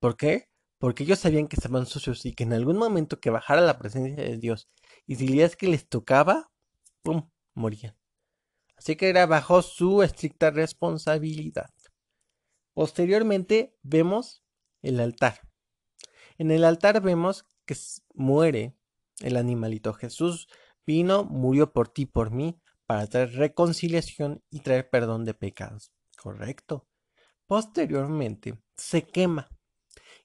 ¿Por 0.00 0.16
qué? 0.16 0.48
Porque 0.78 1.04
ellos 1.04 1.18
sabían 1.18 1.46
que 1.46 1.56
estaban 1.56 1.84
sucios 1.84 2.24
y 2.24 2.32
que 2.32 2.44
en 2.44 2.54
algún 2.54 2.78
momento 2.78 3.20
que 3.20 3.28
bajara 3.28 3.60
la 3.60 3.78
presencia 3.78 4.24
de 4.24 4.38
Dios 4.38 4.70
y 5.06 5.16
si 5.16 5.42
es 5.42 5.56
que 5.56 5.68
les 5.68 5.86
tocaba, 5.86 6.50
¡pum! 7.02 7.28
morían. 7.52 7.98
Así 8.78 8.96
que 8.96 9.10
era 9.10 9.26
bajo 9.26 9.60
su 9.60 10.02
estricta 10.02 10.50
responsabilidad. 10.50 11.68
Posteriormente 12.72 13.76
vemos 13.82 14.42
el 14.80 15.00
altar. 15.00 15.42
En 16.38 16.50
el 16.50 16.64
altar 16.64 17.02
vemos 17.02 17.44
que 17.66 17.76
muere 18.14 18.74
el 19.20 19.36
animalito. 19.36 19.92
Jesús 19.92 20.48
vino, 20.86 21.24
murió 21.24 21.74
por 21.74 21.88
ti, 21.88 22.06
por 22.06 22.30
mí, 22.30 22.58
para 22.86 23.06
traer 23.06 23.32
reconciliación 23.34 24.42
y 24.50 24.60
traer 24.60 24.88
perdón 24.90 25.24
de 25.24 25.34
pecados. 25.34 25.92
Correcto. 26.16 26.86
Posteriormente 27.46 28.58
se 28.76 29.06
quema. 29.06 29.48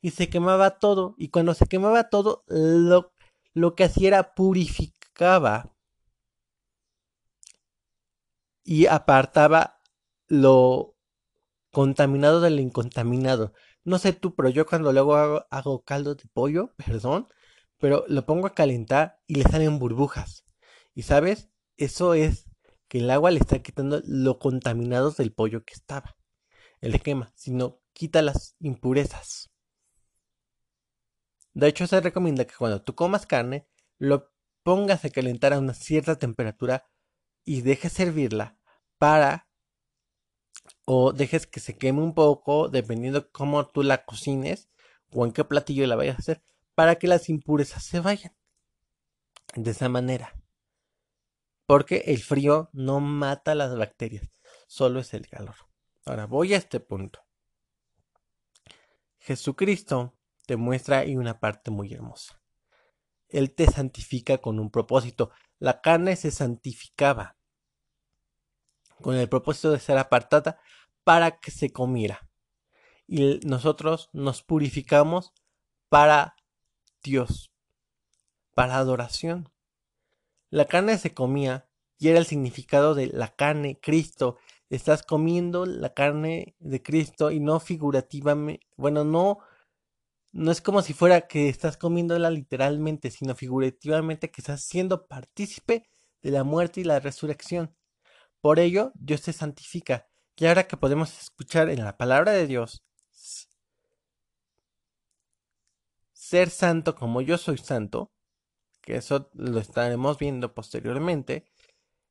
Y 0.02 0.12
se 0.12 0.30
quemaba 0.30 0.80
todo. 0.80 1.16
Y 1.18 1.30
cuando 1.30 1.54
se 1.54 1.68
quemaba 1.68 2.10
todo, 2.10 2.44
lo, 2.48 3.14
que 3.76 3.84
hacía 3.84 4.08
era 4.08 4.34
purificaba 4.34 5.76
y 8.64 8.88
apartaba 8.88 9.80
lo 10.28 10.96
contaminado 11.72 12.42
del 12.42 12.60
incontaminado. 12.60 13.54
No 13.84 14.00
sé 14.00 14.14
tú, 14.14 14.36
pero 14.36 14.50
yo 14.50 14.66
cuando 14.66 14.92
luego 14.94 15.16
hago, 15.16 15.46
hago 15.52 15.84
caldo 15.84 16.16
de 16.16 16.24
pollo, 16.34 16.74
perdón, 16.78 17.28
pero 17.78 18.06
lo 18.08 18.26
pongo 18.26 18.48
a 18.48 18.56
calentar 18.56 19.20
y 19.28 19.36
le 19.36 19.44
salen 19.44 19.80
burbujas. 19.80 20.46
Y 20.94 21.04
sabes, 21.04 21.50
eso 21.78 22.14
es 22.14 22.51
que 22.92 22.98
el 22.98 23.10
agua 23.10 23.32
le 23.32 23.40
está 23.40 23.64
quitando 23.64 24.02
lo 24.04 24.38
contaminado 24.38 25.12
del 25.12 25.32
pollo 25.32 25.64
que 25.64 25.74
estaba. 25.74 26.18
El 26.82 27.02
quema, 27.02 27.32
sino 27.38 27.80
quita 27.94 28.22
las 28.22 28.58
impurezas. 28.60 29.50
De 31.54 31.70
hecho, 31.70 31.88
se 31.88 32.02
recomienda 32.02 32.44
que 32.44 32.54
cuando 32.54 32.84
tú 32.84 32.94
comas 32.94 33.26
carne, 33.26 33.66
lo 33.98 34.34
pongas 34.62 35.06
a 35.06 35.10
calentar 35.10 35.54
a 35.54 35.60
una 35.60 35.74
cierta 35.74 36.20
temperatura 36.20 36.86
y 37.46 37.62
dejes 37.62 37.94
servirla 37.94 38.58
para 38.98 39.48
o 40.84 41.14
dejes 41.14 41.48
que 41.48 41.62
se 41.62 41.78
queme 41.78 42.02
un 42.02 42.14
poco 42.14 42.68
dependiendo 42.68 43.32
cómo 43.32 43.66
tú 43.68 43.84
la 43.84 44.04
cocines 44.04 44.70
o 45.14 45.26
en 45.26 45.32
qué 45.32 45.46
platillo 45.46 45.88
la 45.88 45.96
vayas 45.96 46.18
a 46.18 46.20
hacer 46.20 46.44
para 46.76 46.96
que 46.96 47.08
las 47.08 47.30
impurezas 47.30 47.86
se 47.86 48.02
vayan 48.02 48.36
de 49.56 49.72
esa 49.72 49.88
manera 49.88 50.41
porque 51.66 52.04
el 52.08 52.22
frío 52.22 52.70
no 52.74 53.00
mata 53.00 53.56
las 53.56 53.76
bacterias 53.78 54.32
solo 54.68 55.00
es 55.00 55.14
el 55.14 55.28
calor 55.28 55.56
ahora 56.06 56.26
voy 56.26 56.54
a 56.54 56.58
este 56.58 56.80
punto 56.80 57.20
Jesucristo 59.20 60.18
te 60.46 60.58
muestra 60.58 61.00
ahí 61.00 61.16
una 61.16 61.40
parte 61.40 61.72
muy 61.72 61.94
hermosa 61.94 62.42
él 63.30 63.54
te 63.54 63.68
santifica 63.68 64.40
con 64.40 64.60
un 64.60 64.72
propósito 64.72 65.32
la 65.60 65.82
carne 65.82 66.16
se 66.16 66.32
santificaba 66.32 67.38
con 69.02 69.16
el 69.16 69.28
propósito 69.28 69.72
de 69.72 69.80
ser 69.80 69.98
apartada 69.98 70.60
para 71.04 71.40
que 71.40 71.52
se 71.52 71.72
comiera. 71.72 72.30
Y 73.08 73.40
nosotros 73.46 74.10
nos 74.14 74.44
purificamos 74.44 75.34
para 75.90 76.36
Dios, 77.04 77.52
para 78.54 78.78
adoración. 78.78 79.52
La 80.52 80.66
carne 80.66 81.00
se 81.00 81.16
comía 81.16 81.68
y 81.98 82.10
era 82.10 82.20
el 82.20 82.28
significado 82.28 82.94
de 82.94 83.08
la 83.08 83.30
carne, 83.36 83.80
Cristo. 83.82 84.38
Estás 84.70 85.02
comiendo 85.02 85.66
la 85.66 85.94
carne 85.94 86.56
de 86.60 86.84
Cristo 86.84 87.32
y 87.32 87.40
no 87.40 87.60
figurativamente, 87.60 88.68
bueno, 88.78 89.04
no 89.04 89.40
no 90.34 90.52
es 90.52 90.62
como 90.62 90.82
si 90.82 90.94
fuera 90.94 91.28
que 91.28 91.50
estás 91.50 91.78
comiéndola 91.78 92.30
literalmente, 92.30 93.12
sino 93.12 93.36
figurativamente 93.36 94.32
que 94.32 94.42
estás 94.42 94.64
siendo 94.64 95.08
partícipe 95.08 95.90
de 96.22 96.32
la 96.32 96.44
muerte 96.44 96.82
y 96.82 96.84
la 96.86 97.00
resurrección. 97.00 97.76
Por 98.40 98.60
ello, 98.60 98.92
Dios 98.96 99.24
te 99.24 99.34
santifica. 99.34 100.08
Y 100.38 100.46
ahora 100.46 100.68
que 100.68 100.78
podemos 100.78 101.20
escuchar 101.22 101.70
en 101.70 101.84
la 101.84 101.98
palabra 101.98 102.32
de 102.32 102.48
Dios, 102.48 102.84
ser 106.14 106.50
santo 106.50 106.96
como 106.96 107.22
yo 107.22 107.38
soy 107.38 107.58
santo, 107.58 108.12
que 108.82 108.96
eso 108.98 109.30
lo 109.34 109.60
estaremos 109.60 110.18
viendo 110.18 110.54
posteriormente, 110.54 111.46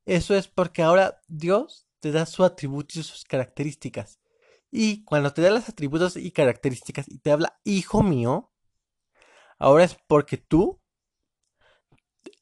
eso 0.05 0.35
es 0.35 0.47
porque 0.47 0.81
ahora 0.81 1.21
Dios 1.27 1.87
te 1.99 2.11
da 2.11 2.25
su 2.25 2.43
atributo 2.43 2.99
y 2.99 3.03
sus 3.03 3.23
características. 3.23 4.19
Y 4.71 5.03
cuando 5.03 5.33
te 5.33 5.41
da 5.41 5.51
los 5.51 5.69
atributos 5.69 6.15
y 6.15 6.31
características 6.31 7.07
y 7.09 7.19
te 7.19 7.31
habla, 7.31 7.59
hijo 7.63 8.03
mío, 8.03 8.51
ahora 9.59 9.83
es 9.83 9.97
porque 10.07 10.37
tú 10.37 10.81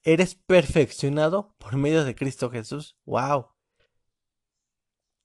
eres 0.03 0.35
perfeccionado 0.35 1.55
por 1.57 1.75
medio 1.75 2.05
de 2.05 2.15
Cristo 2.15 2.49
Jesús. 2.49 2.97
¡Wow! 3.05 3.47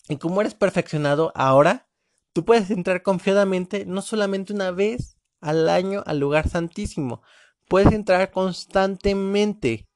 Y 0.09 0.17
como 0.17 0.41
eres 0.41 0.55
perfeccionado, 0.55 1.33
ahora 1.35 1.89
tú 2.33 2.45
puedes 2.45 2.71
entrar 2.71 3.03
confiadamente 3.03 3.87
no 3.87 4.03
solamente 4.03 4.53
una 4.53 4.71
vez 4.71 5.19
al 5.41 5.69
año 5.69 6.03
al 6.07 6.19
lugar 6.19 6.49
santísimo, 6.49 7.23
puedes 7.69 7.93
entrar 7.93 8.31
constantemente. 8.31 9.87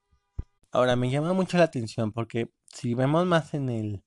Ahora 0.71 0.95
me 0.95 1.09
llama 1.09 1.33
mucho 1.33 1.57
la 1.57 1.65
atención 1.65 2.11
porque 2.11 2.51
si 2.67 2.93
vemos 2.93 3.25
más 3.25 3.53
en 3.53 3.69
el 3.69 4.03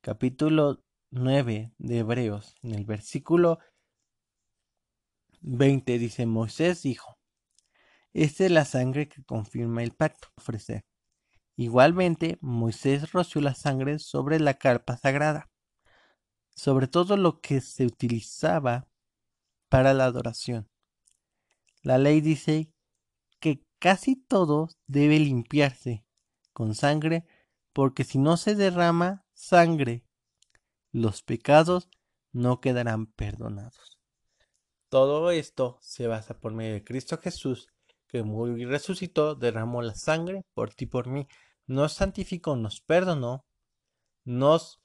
capítulo 0.00 0.82
9 1.10 1.72
de 1.78 1.98
Hebreos, 1.98 2.54
en 2.62 2.74
el 2.74 2.84
versículo 2.84 3.58
20 5.42 5.98
dice 5.98 6.26
Moisés 6.26 6.82
dijo, 6.82 7.18
esta 8.12 8.44
es 8.44 8.50
la 8.50 8.64
sangre 8.64 9.08
que 9.08 9.22
confirma 9.22 9.82
el 9.82 9.92
pacto 9.92 10.28
ofrecer. 10.36 10.84
Igualmente, 11.56 12.38
Moisés 12.40 13.12
roció 13.12 13.40
la 13.40 13.54
sangre 13.54 13.98
sobre 13.98 14.40
la 14.40 14.54
carpa 14.54 14.96
sagrada, 14.96 15.50
sobre 16.56 16.88
todo 16.88 17.16
lo 17.16 17.40
que 17.40 17.60
se 17.60 17.86
utilizaba 17.86 18.88
para 19.68 19.94
la 19.94 20.06
adoración. 20.06 20.68
La 21.82 21.98
ley 21.98 22.20
dice 22.20 22.72
casi 23.80 24.14
todo 24.14 24.68
debe 24.86 25.18
limpiarse 25.18 26.04
con 26.52 26.74
sangre, 26.76 27.26
porque 27.72 28.04
si 28.04 28.18
no 28.18 28.36
se 28.36 28.54
derrama 28.54 29.24
sangre, 29.32 30.04
los 30.92 31.22
pecados 31.22 31.88
no 32.32 32.60
quedarán 32.60 33.06
perdonados. 33.06 33.98
Todo 34.88 35.30
esto 35.30 35.78
se 35.80 36.06
basa 36.06 36.38
por 36.38 36.52
medio 36.52 36.74
de 36.74 36.84
Cristo 36.84 37.18
Jesús, 37.18 37.68
que 38.06 38.22
murió 38.22 38.56
y 38.56 38.64
resucitó, 38.64 39.34
derramó 39.34 39.82
la 39.82 39.94
sangre 39.94 40.42
por 40.52 40.74
ti 40.74 40.84
y 40.84 40.88
por 40.88 41.08
mí, 41.08 41.26
nos 41.66 41.92
santificó, 41.94 42.56
nos 42.56 42.80
perdonó, 42.80 43.46
nos 44.24 44.80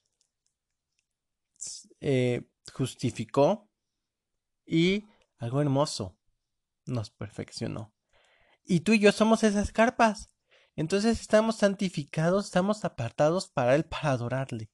eh, 2.00 2.44
justificó 2.72 3.68
y 4.66 5.06
algo 5.40 5.62
hermoso, 5.62 6.16
nos 6.86 7.10
perfeccionó. 7.10 7.95
Y 8.68 8.80
tú 8.80 8.94
y 8.94 9.00
yo 9.00 9.12
somos 9.12 9.44
esas 9.44 9.72
carpas. 9.72 10.32
Entonces 10.76 11.22
estamos 11.22 11.58
santificados, 11.58 12.46
estamos 12.46 12.84
apartados 12.84 13.48
para 13.48 13.76
Él, 13.76 13.86
para 13.86 14.10
adorarle. 14.10 14.72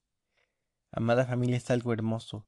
Amada 0.90 1.26
familia, 1.26 1.58
es 1.58 1.70
algo 1.70 1.92
hermoso, 1.92 2.46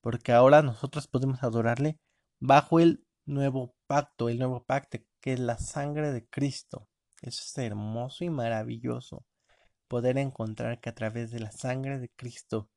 porque 0.00 0.32
ahora 0.32 0.62
nosotros 0.62 1.06
podemos 1.06 1.42
adorarle 1.42 2.00
bajo 2.40 2.80
el 2.80 3.06
nuevo 3.26 3.76
pacto, 3.86 4.28
el 4.28 4.38
nuevo 4.38 4.64
pacto 4.64 4.98
que 5.20 5.34
es 5.34 5.40
la 5.40 5.58
sangre 5.58 6.12
de 6.12 6.26
Cristo. 6.26 6.88
Eso 7.20 7.42
es 7.44 7.58
hermoso 7.58 8.24
y 8.24 8.30
maravilloso, 8.30 9.26
poder 9.88 10.16
encontrar 10.16 10.80
que 10.80 10.88
a 10.88 10.94
través 10.94 11.30
de 11.30 11.40
la 11.40 11.52
sangre 11.52 11.98
de 11.98 12.08
Cristo 12.08 12.70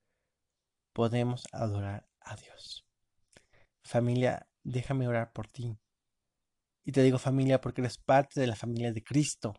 podemos 0.93 1.47
adorar 1.53 2.07
a 2.19 2.35
Dios. 2.35 2.85
Familia, 3.83 4.47
déjame 4.63 5.07
orar 5.07 5.31
por 5.31 5.47
ti. 5.47 5.77
Y 6.89 6.91
te 6.91 7.03
digo 7.03 7.19
familia 7.19 7.61
porque 7.61 7.81
eres 7.81 7.99
parte 7.99 8.41
de 8.41 8.47
la 8.47 8.55
familia 8.55 8.91
de 8.91 9.03
Cristo. 9.03 9.53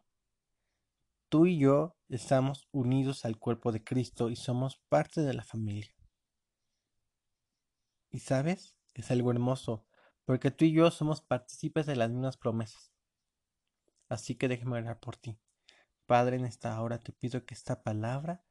Tú 1.29 1.47
y 1.47 1.61
yo 1.61 1.97
estamos 2.09 2.67
unidos 2.73 3.25
al 3.25 3.39
cuerpo 3.39 3.71
de 3.71 3.85
Cristo 3.85 4.31
y 4.31 4.35
somos 4.35 4.83
parte 4.89 5.21
de 5.21 5.33
la 5.33 5.45
familia. 5.45 5.95
Y 8.11 8.19
sabes, 8.19 8.75
es 8.95 9.13
algo 9.13 9.31
hermoso, 9.31 9.87
porque 10.25 10.51
tú 10.51 10.65
y 10.65 10.73
yo 10.73 10.91
somos 10.91 11.21
partícipes 11.21 11.87
de 11.87 11.95
las 11.95 12.11
mismas 12.11 12.37
promesas. 12.37 12.91
Así 14.09 14.35
que 14.35 14.49
déjame 14.49 14.79
orar 14.79 14.99
por 14.99 15.17
ti. 15.17 15.39
Padre, 16.07 16.35
en 16.35 16.47
esta 16.47 16.83
hora 16.83 16.99
te 16.99 17.13
pido 17.13 17.47
que 17.47 17.55
esta 17.55 17.85
palabra 17.85 18.43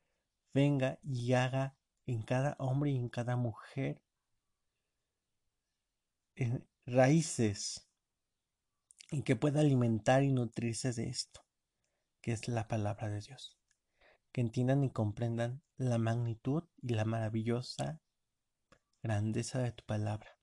venga 0.53 0.99
y 1.03 1.33
haga 1.33 1.75
en 2.05 2.21
cada 2.21 2.55
hombre 2.59 2.91
y 2.91 2.95
en 2.95 3.09
cada 3.09 3.35
mujer 3.35 4.01
raíces 6.85 7.88
y 9.11 9.23
que 9.23 9.35
pueda 9.35 9.61
alimentar 9.61 10.23
y 10.23 10.31
nutrirse 10.31 10.93
de 10.93 11.09
esto, 11.09 11.45
que 12.21 12.31
es 12.31 12.47
la 12.47 12.67
palabra 12.67 13.09
de 13.09 13.21
Dios. 13.21 13.57
Que 14.31 14.41
entiendan 14.41 14.83
y 14.83 14.91
comprendan 14.91 15.63
la 15.77 15.97
magnitud 15.97 16.63
y 16.81 16.93
la 16.93 17.05
maravillosa 17.05 18.01
grandeza 19.01 19.59
de 19.59 19.71
tu 19.71 19.83
palabra. 19.85 20.37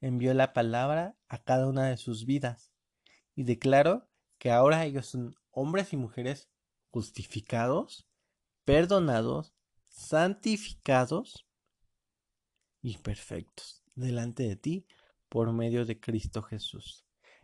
Envió 0.00 0.34
la 0.34 0.52
palabra 0.52 1.16
a 1.28 1.42
cada 1.42 1.68
una 1.68 1.86
de 1.86 1.96
sus 1.96 2.26
vidas 2.26 2.72
y 3.34 3.44
declaro 3.44 4.08
que 4.38 4.50
ahora 4.50 4.84
ellos 4.84 5.06
son 5.06 5.34
hombres 5.50 5.92
y 5.92 5.96
mujeres 5.96 6.50
justificados, 6.90 8.08
perdonados, 8.64 9.54
santificados 9.88 11.46
y 12.82 12.98
perfectos 12.98 13.84
delante 13.94 14.42
de 14.42 14.56
ti 14.56 14.86
por 15.28 15.52
medio 15.52 15.84
de 15.84 16.00
Cristo 16.00 16.42
Jesús. 16.42 17.06